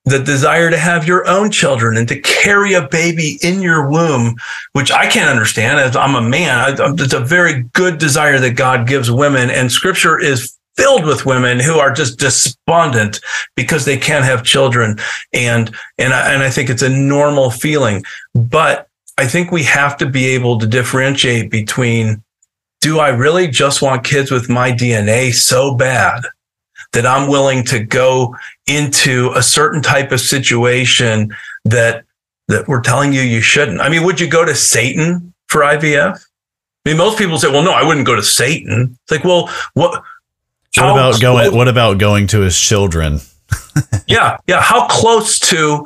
[0.05, 4.37] the desire to have your own children and to carry a baby in your womb,
[4.73, 6.81] which I can't understand as I'm a man.
[6.81, 9.51] I, it's a very good desire that God gives women.
[9.51, 13.21] And scripture is filled with women who are just despondent
[13.57, 14.97] because they can't have children.
[15.33, 18.05] And, and I, and I think it's a normal feeling,
[18.35, 22.23] but I think we have to be able to differentiate between
[22.81, 26.23] do I really just want kids with my DNA so bad
[26.93, 28.37] that I'm willing to go
[28.69, 32.05] into a certain type of situation that
[32.47, 33.81] that we're telling you you shouldn't.
[33.81, 36.15] I mean, would you go to Satan for IVF?
[36.17, 39.51] I mean, most people say, "Well, no, I wouldn't go to Satan." It's like, well,
[39.75, 40.03] what?
[40.77, 41.45] What about going?
[41.45, 43.21] close- What about going to his children?
[44.07, 44.61] yeah, yeah.
[44.61, 45.85] How close to,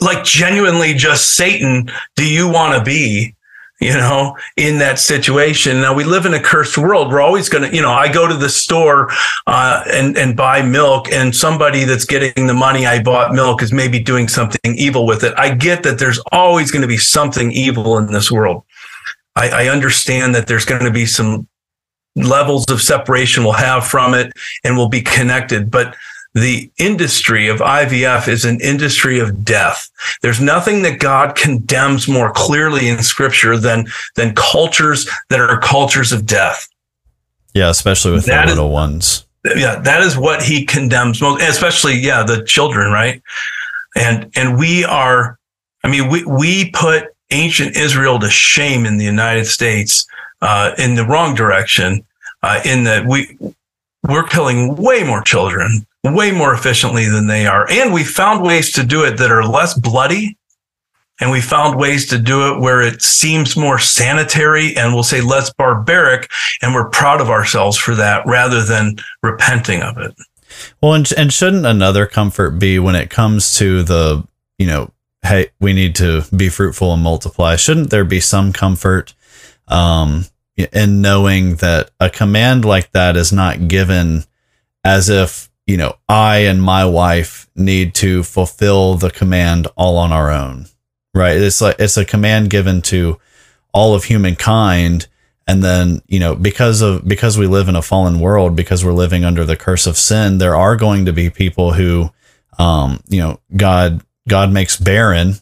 [0.00, 3.34] like, genuinely just Satan do you want to be?
[3.78, 5.82] You know, in that situation.
[5.82, 7.12] Now we live in a cursed world.
[7.12, 9.10] We're always going to, you know, I go to the store
[9.46, 13.74] uh, and and buy milk, and somebody that's getting the money I bought milk is
[13.74, 15.34] maybe doing something evil with it.
[15.36, 18.62] I get that there's always going to be something evil in this world.
[19.36, 21.46] I, I understand that there's going to be some
[22.16, 24.32] levels of separation we'll have from it,
[24.64, 25.94] and we'll be connected, but
[26.34, 29.88] the industry of IVF is an industry of death.
[30.20, 33.86] There's nothing that God condemns more clearly in scripture than,
[34.16, 36.68] than cultures that are cultures of death.
[37.54, 39.24] Yeah, especially with That the is- little ones.
[39.56, 43.22] Yeah, that is what he condemns most, especially, yeah, the children, right?
[43.96, 45.38] And, and we are,
[45.84, 50.06] I mean, we, we put ancient Israel to shame in the United States,
[50.40, 52.04] uh, in the wrong direction,
[52.42, 53.36] uh, in that we,
[54.02, 57.68] we're killing way more children way more efficiently than they are.
[57.70, 60.36] And we found ways to do it that are less bloody.
[61.18, 65.22] And we found ways to do it where it seems more sanitary and we'll say
[65.22, 66.30] less barbaric.
[66.60, 70.14] And we're proud of ourselves for that rather than repenting of it.
[70.82, 74.26] Well, and, and shouldn't another comfort be when it comes to the,
[74.58, 74.90] you know,
[75.22, 77.56] hey, we need to be fruitful and multiply?
[77.56, 79.14] Shouldn't there be some comfort
[79.68, 80.24] um,
[80.56, 84.24] in knowing that a command like that is not given
[84.84, 90.12] as if, you know, I and my wife need to fulfill the command all on
[90.12, 90.66] our own,
[91.14, 91.36] right?
[91.36, 93.18] It's like it's a command given to
[93.72, 95.08] all of humankind
[95.46, 98.92] And then, you know, because of because we live in a fallen world, because we're
[98.92, 102.10] living under the curse of sin, there are going to be people who
[102.58, 105.34] um, you know, God God makes barren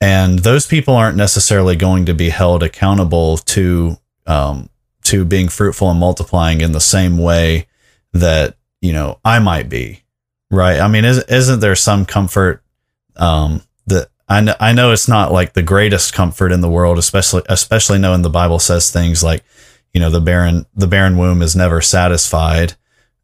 [0.00, 3.96] and those people aren't necessarily going to be held accountable to
[4.26, 4.70] um,
[5.04, 7.66] to being fruitful and multiplying in the same way
[8.12, 10.02] that you know I might be,
[10.50, 10.80] right?
[10.80, 12.62] I mean, is, isn't there some comfort
[13.16, 16.98] um, that I know, I know it's not like the greatest comfort in the world,
[16.98, 19.44] especially especially knowing the Bible says things like,
[19.92, 22.74] you know, the barren the barren womb is never satisfied.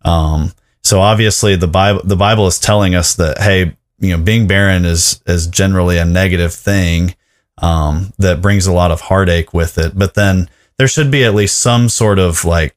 [0.03, 0.53] Um,
[0.83, 4.85] so obviously the Bible the Bible is telling us that hey, you know, being barren
[4.85, 7.15] is is generally a negative thing
[7.59, 9.99] um, that brings a lot of heartache with it.
[9.99, 12.77] But then there should be at least some sort of like,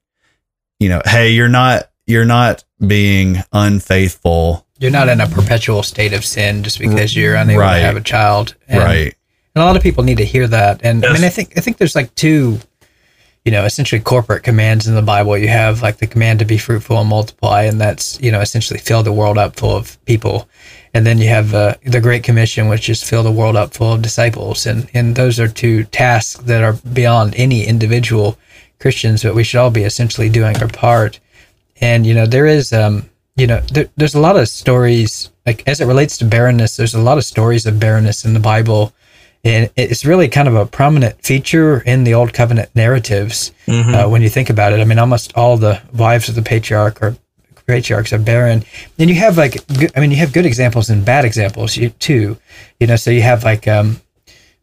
[0.80, 6.14] you know, hey, you're not you're not being unfaithful You're not in a perpetual state
[6.14, 7.80] of sin just because you're unable Right.
[7.80, 8.56] to have a child.
[8.68, 9.14] And, right
[9.54, 10.80] And a lot of people need to hear that.
[10.84, 12.60] And I mean, I think I think there's like two,
[13.46, 15.38] you know, essentially corporate commands in the Bible.
[15.38, 18.80] You have like the command to be fruitful and multiply, and that's you know essentially
[18.80, 20.48] fill the world up full of people.
[20.94, 23.94] And then you have uh, the Great Commission, which is fill the world up full
[23.94, 24.66] of disciples.
[24.66, 28.38] And and those are two tasks that are beyond any individual
[28.80, 31.20] Christians, but we should all be essentially doing our part.
[31.82, 35.64] And you know, there is um, you know, there, there's a lot of stories like
[35.68, 36.76] as it relates to barrenness.
[36.76, 38.94] There's a lot of stories of barrenness in the Bible,
[39.44, 43.52] and it's really kind of a prominent feature in the Old Covenant narratives
[43.96, 44.80] uh, when you think about it.
[44.80, 47.16] I mean, almost all the wives of the patriarch or
[47.70, 48.64] patriarchs are barren,
[48.98, 49.58] and you have like,
[49.96, 52.38] I mean, you have good examples and bad examples too.
[52.80, 54.02] You know, so you have like um,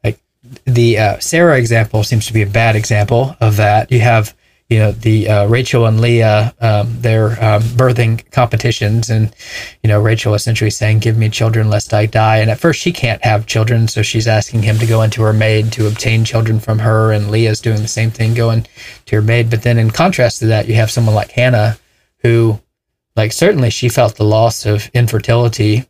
[0.05, 0.19] like
[0.65, 3.91] the uh, Sarah example seems to be a bad example of that.
[3.93, 4.35] You have
[4.69, 9.33] you know the uh, Rachel and Leah um, their um, birthing competitions, and
[9.83, 12.93] you know Rachel essentially saying, "Give me children lest I die." And at first she
[12.93, 16.59] can't have children, so she's asking him to go into her maid to obtain children
[16.59, 18.67] from her, and Leah's doing the same thing, going
[19.07, 19.51] to her maid.
[19.51, 21.79] But then in contrast to that, you have someone like Hannah,
[22.19, 22.61] who,
[23.17, 25.87] like, certainly she felt the loss of infertility,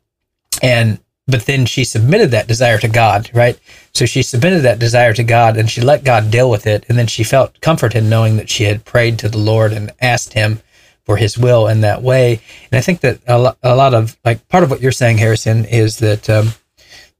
[0.63, 3.59] and but then she submitted that desire to God, right?
[3.93, 6.85] So she submitted that desire to God and she let God deal with it.
[6.89, 9.91] And then she felt comfort in knowing that she had prayed to the Lord and
[10.01, 10.61] asked Him
[11.05, 12.41] for His will in that way.
[12.71, 15.65] And I think that a, a lot of, like, part of what you're saying, Harrison,
[15.65, 16.51] is that um,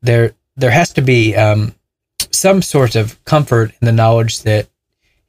[0.03, 1.75] there there has to be um,
[2.31, 4.69] some sort of comfort in the knowledge that,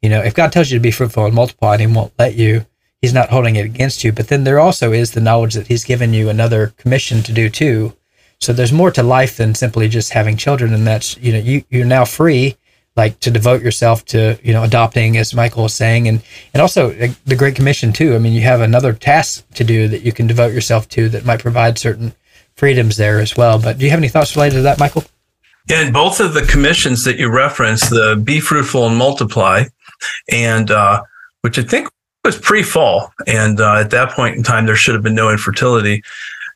[0.01, 2.36] you know, if God tells you to be fruitful and multiply and He won't let
[2.36, 2.65] you,
[3.01, 4.11] He's not holding it against you.
[4.11, 7.49] But then there also is the knowledge that He's given you another commission to do
[7.49, 7.93] too.
[8.39, 11.63] So there's more to life than simply just having children, and that's you know you
[11.69, 12.57] you're now free
[12.97, 16.21] like to devote yourself to you know adopting, as Michael was saying, and
[16.53, 18.15] and also uh, the Great Commission too.
[18.15, 21.25] I mean, you have another task to do that you can devote yourself to that
[21.25, 22.13] might provide certain
[22.55, 23.59] freedoms there as well.
[23.59, 25.05] But do you have any thoughts related to that, Michael?
[25.69, 29.65] And both of the commissions that you referenced, the be fruitful and multiply,
[30.29, 31.03] and uh,
[31.41, 31.89] which I think
[32.28, 36.03] was pre-fall, and uh, at that point in time there should have been no infertility.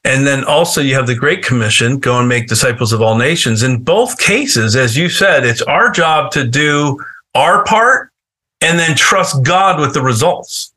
[0.04, 3.64] And then also you have the Great Commission, go and make disciples of all nations.
[3.64, 7.00] In both cases, as you said, it's our job to do
[7.36, 8.12] our part
[8.60, 10.71] and then trust God with the results.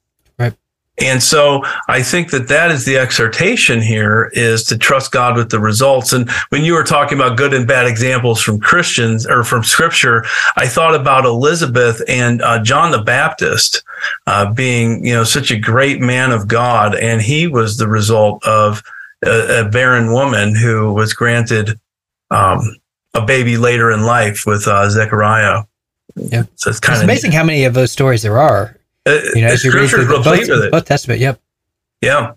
[0.99, 5.51] And so I think that that is the exhortation here is to trust God with
[5.51, 6.13] the results.
[6.13, 10.25] And when you were talking about good and bad examples from Christians or from scripture,
[10.57, 13.83] I thought about Elizabeth and uh, John the Baptist
[14.29, 16.95] uh, being, you know, such a great man of God.
[16.95, 18.81] And he was the result of
[19.27, 21.81] a, a barren woman who was granted
[22.31, 22.77] um,
[23.15, 25.65] a baby later in life with uh, Zechariah.
[26.15, 26.45] Yeah.
[26.55, 28.77] So it's kind It's of amazing how many of those stories there are.
[29.07, 30.73] Uh, You know, as you read scripture through is the, replete with it.
[30.73, 31.21] both Testament.
[31.21, 31.41] Yep.
[32.01, 32.33] Yeah.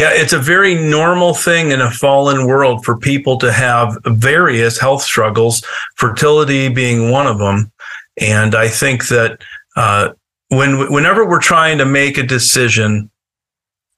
[0.00, 4.78] Yeah, it's a very normal thing in a fallen world for people to have various
[4.78, 5.62] health struggles,
[5.94, 7.70] fertility being one of them.
[8.20, 9.40] And I think that
[9.76, 10.10] uh,
[10.48, 13.08] when whenever we're trying to make a decision,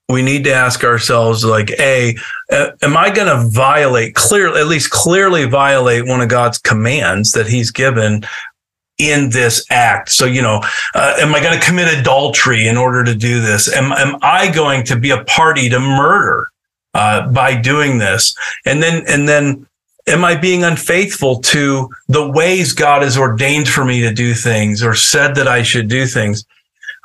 [0.07, 2.15] we need to ask ourselves, like, a,
[2.51, 7.31] uh, am I going to violate clearly, at least clearly violate one of God's commands
[7.31, 8.23] that He's given
[8.97, 10.09] in this act.
[10.09, 10.61] So, you know,
[10.95, 13.71] uh, am I going to commit adultery in order to do this?
[13.73, 16.51] Am, am I going to be a party to murder
[16.93, 18.35] uh, by doing this?
[18.65, 19.67] And then, and then,
[20.07, 24.81] am I being unfaithful to the ways God has ordained for me to do things
[24.81, 26.45] or said that I should do things?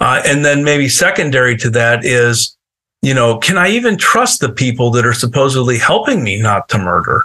[0.00, 2.56] Uh, and then maybe secondary to that is,
[3.02, 6.78] you know, can I even trust the people that are supposedly helping me not to
[6.78, 7.24] murder?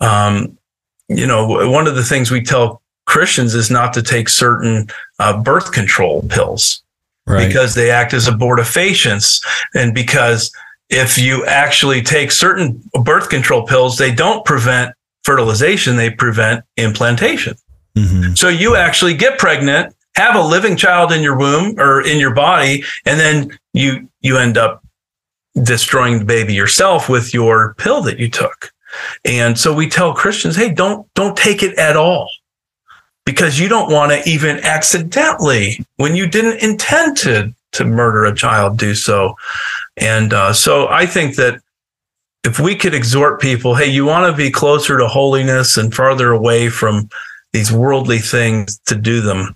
[0.00, 0.58] Um,
[1.08, 2.80] you know, one of the things we tell
[3.10, 4.88] Christians is not to take certain
[5.18, 6.82] uh, birth control pills
[7.26, 7.46] Right.
[7.46, 9.44] because they act as abortifacients.
[9.74, 10.50] And because
[10.88, 14.94] if you actually take certain birth control pills, they don't prevent
[15.24, 17.54] fertilization, they prevent implantation.
[17.96, 18.36] Mhm.
[18.38, 22.34] So you actually get pregnant have a living child in your womb or in your
[22.34, 24.82] body, and then you you end up
[25.62, 28.70] destroying the baby yourself with your pill that you took.
[29.24, 32.28] And so we tell Christians, hey, don't don't take it at all.
[33.30, 38.34] Because you don't want to even accidentally, when you didn't intend to to murder a
[38.34, 39.36] child, do so.
[39.96, 41.60] And uh, so I think that
[42.42, 46.32] if we could exhort people, hey, you want to be closer to holiness and farther
[46.32, 47.08] away from
[47.52, 49.54] these worldly things to do them.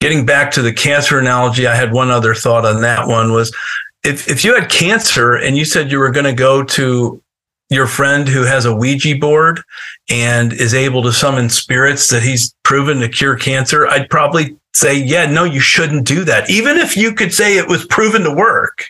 [0.00, 3.54] Getting back to the cancer analogy, I had one other thought on that one was
[4.02, 7.22] if, if you had cancer and you said you were going to go to
[7.70, 9.62] your friend who has a Ouija board
[10.08, 14.96] and is able to summon spirits that he's proven to cure cancer, I'd probably say,
[14.96, 16.50] yeah, no, you shouldn't do that.
[16.50, 18.84] Even if you could say it was proven to work,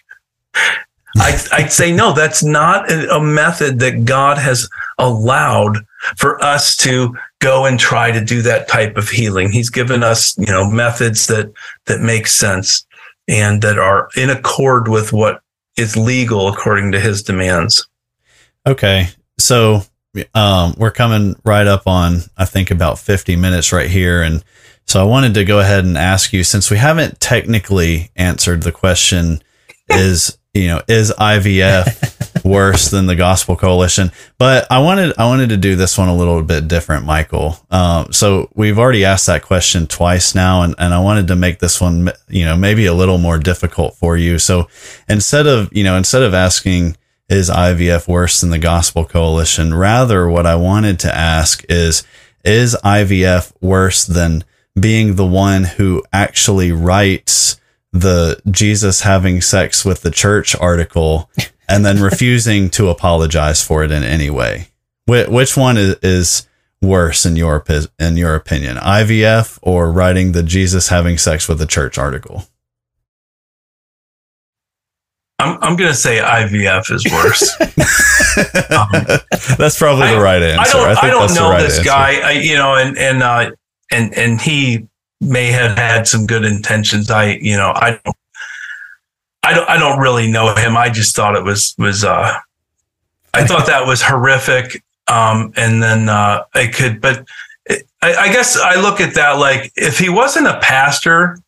[1.16, 4.68] I'd, I'd say, no, that's not a method that God has
[4.98, 5.78] allowed
[6.16, 9.50] for us to go and try to do that type of healing.
[9.50, 11.52] He's given us, you know, methods that,
[11.86, 12.86] that make sense
[13.28, 15.40] and that are in accord with what
[15.76, 17.86] is legal according to his demands.
[18.66, 19.08] Okay.
[19.38, 19.82] So
[20.34, 24.22] um, we're coming right up on, I think, about 50 minutes right here.
[24.22, 24.44] And
[24.86, 28.72] so I wanted to go ahead and ask you since we haven't technically answered the
[28.72, 29.42] question,
[29.88, 34.12] is you know, is IVF worse than the Gospel Coalition?
[34.38, 37.56] But I wanted I wanted to do this one a little bit different, Michael.
[37.72, 41.58] Um, so we've already asked that question twice now, and, and I wanted to make
[41.58, 44.38] this one, you know, maybe a little more difficult for you.
[44.38, 44.68] So
[45.08, 46.96] instead of you know instead of asking
[47.28, 52.04] is IVF worse than the Gospel Coalition, rather what I wanted to ask is
[52.44, 54.44] is IVF worse than
[54.78, 57.58] being the one who actually writes
[57.92, 61.30] the Jesus having sex with the church article
[61.68, 64.68] and then refusing to apologize for it in any way.
[65.06, 66.48] Wh- which one is, is
[66.82, 67.64] worse in your
[67.98, 72.44] in your opinion, IVF or writing the Jesus having sex with the church article?
[75.38, 77.60] I'm I'm gonna say IVF is worse.
[78.70, 80.78] um, that's probably the right answer.
[80.78, 81.88] I don't I, I don't know right this answer.
[81.88, 82.20] guy.
[82.20, 83.50] I, you know, and and uh,
[83.90, 84.86] and and he
[85.24, 87.10] may have had some good intentions.
[87.10, 88.16] I, you know, I don't,
[89.42, 90.76] I don't, I don't really know him.
[90.76, 92.38] I just thought it was, was, uh,
[93.32, 94.82] I thought that was horrific.
[95.08, 97.26] Um, and then, uh, I could, but
[97.66, 101.38] it, I, I guess I look at that like if he wasn't a pastor,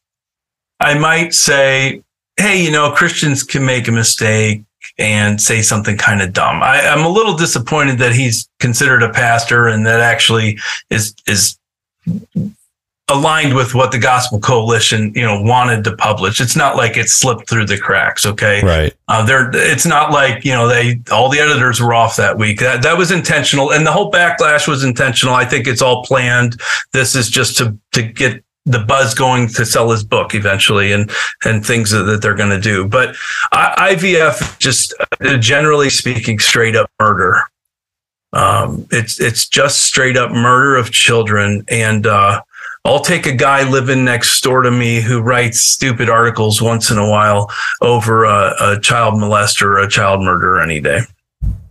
[0.80, 2.03] I might say,
[2.37, 4.64] Hey, you know, Christians can make a mistake
[4.99, 6.62] and say something kind of dumb.
[6.62, 10.59] I, am a little disappointed that he's considered a pastor and that actually
[10.91, 11.59] is is
[13.09, 16.41] aligned with what the Gospel Coalition, you know, wanted to publish.
[16.41, 18.26] It's not like it slipped through the cracks.
[18.26, 18.95] Okay, right?
[19.09, 22.61] Uh, there, it's not like you know they all the editors were off that week.
[22.61, 25.34] That that was intentional, and the whole backlash was intentional.
[25.34, 26.61] I think it's all planned.
[26.93, 31.10] This is just to to get the buzz going to sell his book eventually and
[31.44, 33.14] and things that they're going to do but
[33.52, 37.40] ivf just uh, generally speaking straight up murder
[38.32, 42.42] um, it's it's just straight up murder of children and uh,
[42.86, 46.98] I'll take a guy living next door to me who writes stupid articles once in
[46.98, 47.50] a while
[47.80, 51.00] over a, a child molester or a child murderer any day.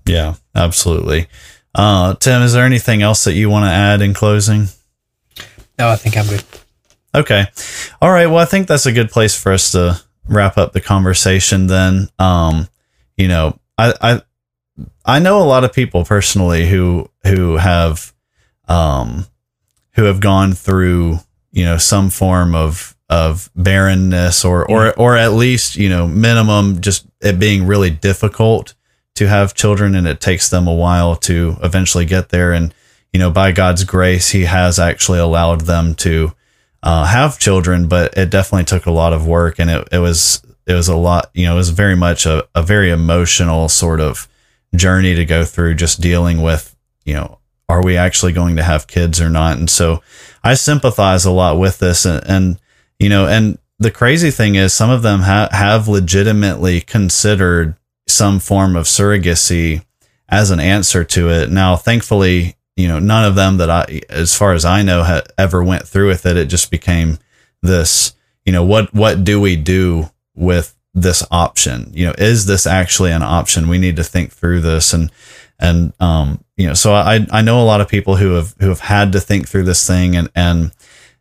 [0.05, 1.27] Yeah, absolutely.
[1.73, 4.67] Uh, Tim, is there anything else that you want to add in closing?
[5.79, 6.43] No, I think I'm good.
[7.15, 7.45] Okay.
[8.01, 8.27] All right.
[8.27, 12.09] Well, I think that's a good place for us to wrap up the conversation then.
[12.19, 12.67] Um,
[13.15, 14.21] you know, I, I,
[15.05, 18.13] I know a lot of people personally who, who have,
[18.67, 19.27] um,
[19.93, 21.19] who have gone through,
[21.51, 26.81] you know, some form of of barrenness or or or at least, you know, minimum
[26.81, 28.73] just it being really difficult
[29.13, 32.73] to have children and it takes them a while to eventually get there and
[33.13, 36.33] you know, by God's grace, he has actually allowed them to
[36.85, 40.41] uh, have children, but it definitely took a lot of work and it, it was
[40.67, 43.99] it was a lot, you know, it was very much a, a very emotional sort
[43.99, 44.27] of
[44.75, 48.87] journey to go through just dealing with, you know, are we actually going to have
[48.87, 49.57] kids or not?
[49.57, 50.01] And so
[50.43, 52.05] I sympathize a lot with this.
[52.05, 52.59] And, and
[52.99, 57.75] you know, and the crazy thing is some of them ha- have legitimately considered
[58.07, 59.83] some form of surrogacy
[60.29, 61.49] as an answer to it.
[61.49, 65.23] Now, thankfully, you know, none of them that I, as far as I know, ha-
[65.37, 66.37] ever went through with it.
[66.37, 67.19] It just became
[67.61, 68.13] this,
[68.45, 71.91] you know, what, what do we do with this option?
[71.93, 73.69] You know, is this actually an option?
[73.69, 74.93] We need to think through this.
[74.93, 75.11] And,
[75.59, 78.69] and um, you know, so I I know a lot of people who have who
[78.69, 80.71] have had to think through this thing, and and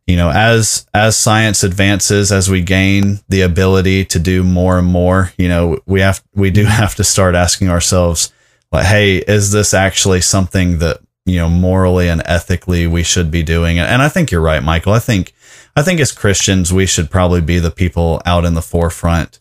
[0.07, 4.87] you know, as as science advances, as we gain the ability to do more and
[4.87, 8.33] more, you know, we have we do have to start asking ourselves,
[8.73, 13.43] like, hey, is this actually something that you know morally and ethically we should be
[13.43, 13.87] doing it.
[13.87, 15.35] and i think you're right michael i think
[15.77, 19.41] i think as christians we should probably be the people out in the forefront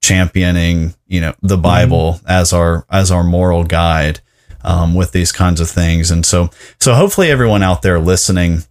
[0.00, 2.26] championing you know the bible mm-hmm.
[2.28, 4.20] as our as our moral guide
[4.62, 8.62] um, with these kinds of things and so so hopefully everyone out there listening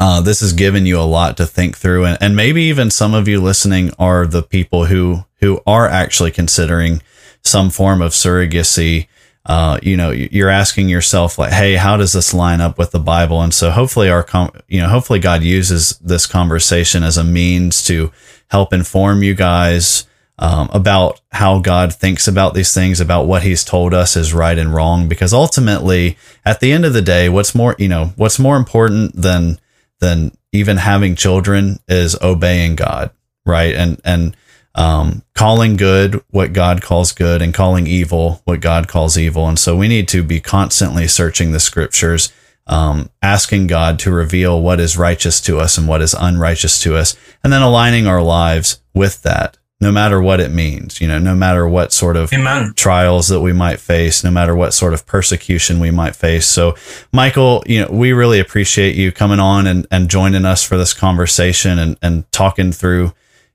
[0.00, 3.14] uh, this has given you a lot to think through and, and maybe even some
[3.14, 7.02] of you listening are the people who who are actually considering
[7.44, 9.06] some form of surrogacy
[9.44, 13.00] uh, you know, you're asking yourself like, hey, how does this line up with the
[13.00, 13.42] Bible?
[13.42, 17.84] And so hopefully our, com- you know, hopefully God uses this conversation as a means
[17.86, 18.12] to
[18.48, 20.06] help inform you guys
[20.38, 24.58] um, about how God thinks about these things, about what He's told us is right
[24.58, 25.08] and wrong.
[25.08, 29.14] Because ultimately, at the end of the day, what's more, you know, what's more important
[29.14, 29.58] than
[30.00, 33.10] than even having children is obeying God,
[33.46, 33.74] right?
[33.74, 34.36] And and
[34.74, 39.46] um, calling good what God calls good and calling evil what God calls evil.
[39.46, 42.32] And so we need to be constantly searching the scriptures,
[42.66, 46.96] um, asking God to reveal what is righteous to us and what is unrighteous to
[46.96, 51.18] us, and then aligning our lives with that, no matter what it means, you know,
[51.18, 52.72] no matter what sort of Amen.
[52.74, 56.46] trials that we might face, no matter what sort of persecution we might face.
[56.46, 56.76] So,
[57.12, 60.94] Michael, you know, we really appreciate you coming on and, and joining us for this
[60.94, 63.12] conversation and, and talking through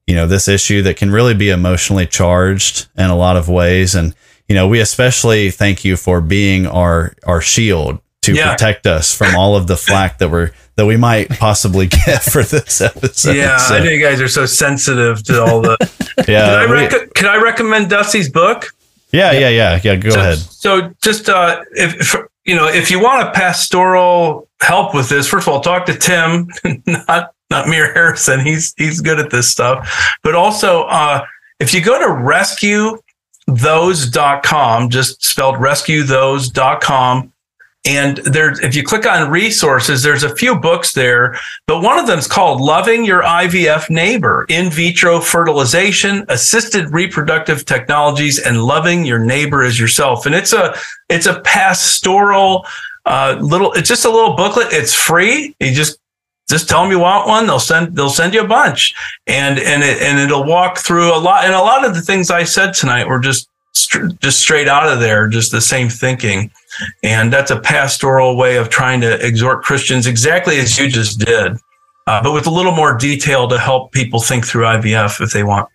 [0.07, 3.93] you know, this issue that can really be emotionally charged in a lot of ways.
[3.93, 4.15] And,
[4.47, 8.51] you know, we especially thank you for being our, our shield to yeah.
[8.51, 12.43] protect us from all of the flack that we're, that we might possibly get for
[12.43, 13.35] this episode.
[13.35, 13.57] Yeah.
[13.57, 15.77] So, I know you guys are so sensitive to all the,
[16.27, 16.45] yeah.
[16.45, 18.73] Can I, rec- can I recommend Dusty's book?
[19.11, 19.95] Yeah, yeah, yeah, yeah.
[19.95, 20.37] Go so, ahead.
[20.37, 25.27] So, just uh, if, if, you know, if you want a pastoral help with this,
[25.27, 26.49] first of all, talk to Tim,
[26.85, 28.39] not not Mir Harrison.
[28.41, 30.17] He's he's good at this stuff.
[30.23, 31.25] But also, uh,
[31.59, 32.05] if you go to
[33.47, 37.33] rescuethose.com, just spelled rescuethose.com,
[37.85, 42.05] and there's if you click on resources, there's a few books there, but one of
[42.05, 49.05] them is called Loving Your IVF Neighbor, In Vitro Fertilization, Assisted Reproductive Technologies, and Loving
[49.05, 50.25] Your Neighbor as Yourself.
[50.25, 50.75] And it's a
[51.07, 52.65] it's a pastoral
[53.05, 54.67] uh, little it's just a little booklet.
[54.71, 55.55] It's free.
[55.61, 55.97] You just
[56.49, 58.93] just tell them you want one they'll send they'll send you a bunch.
[59.27, 62.31] And and it and it'll walk through a lot and a lot of the things
[62.31, 63.49] i said tonight were just
[64.21, 66.51] just straight out of there just the same thinking.
[67.03, 71.57] And that's a pastoral way of trying to exhort christians exactly as you just did
[72.07, 75.43] uh, but with a little more detail to help people think through ivf if they
[75.43, 75.69] want.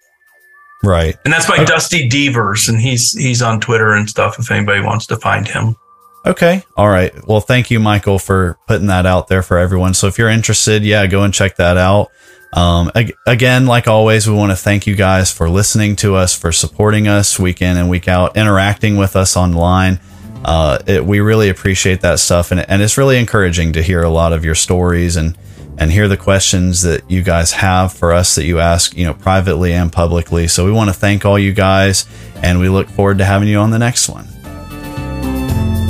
[0.84, 1.16] Right.
[1.24, 1.64] And that's by okay.
[1.64, 5.76] dusty deevers and he's he's on twitter and stuff if anybody wants to find him
[6.24, 6.62] Okay.
[6.76, 7.12] All right.
[7.26, 9.94] Well, thank you, Michael, for putting that out there for everyone.
[9.94, 12.10] So if you're interested, yeah, go and check that out.
[12.52, 16.36] Um, ag- again, like always, we want to thank you guys for listening to us,
[16.36, 20.00] for supporting us week in and week out, interacting with us online.
[20.44, 24.10] Uh, it, we really appreciate that stuff, and, and it's really encouraging to hear a
[24.10, 25.36] lot of your stories and
[25.78, 29.14] and hear the questions that you guys have for us that you ask, you know,
[29.14, 30.46] privately and publicly.
[30.46, 32.04] So we want to thank all you guys,
[32.36, 34.28] and we look forward to having you on the next one.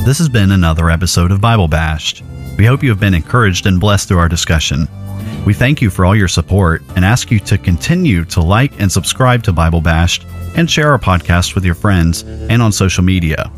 [0.05, 2.25] This has been another episode of Bible Bashed.
[2.59, 4.89] We hope you have been encouraged and blessed through our discussion.
[5.47, 8.91] We thank you for all your support and ask you to continue to like and
[8.91, 10.27] subscribe to Bible Bashed
[10.57, 13.49] and share our podcast with your friends and on social media.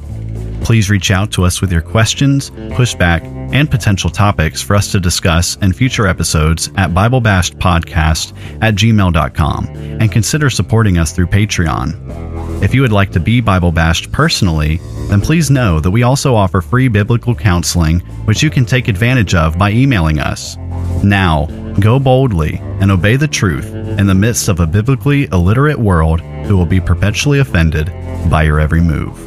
[0.62, 3.22] Please reach out to us with your questions, pushback,
[3.55, 10.12] and potential topics for us to discuss in future episodes at BibleBashedPodcast at gmail.com and
[10.12, 12.23] consider supporting us through Patreon.
[12.64, 16.34] If you would like to be Bible Bashed personally, then please know that we also
[16.34, 20.56] offer free biblical counseling, which you can take advantage of by emailing us.
[21.04, 21.44] Now,
[21.78, 26.56] go boldly and obey the truth in the midst of a biblically illiterate world who
[26.56, 27.92] will be perpetually offended
[28.30, 29.20] by your every move.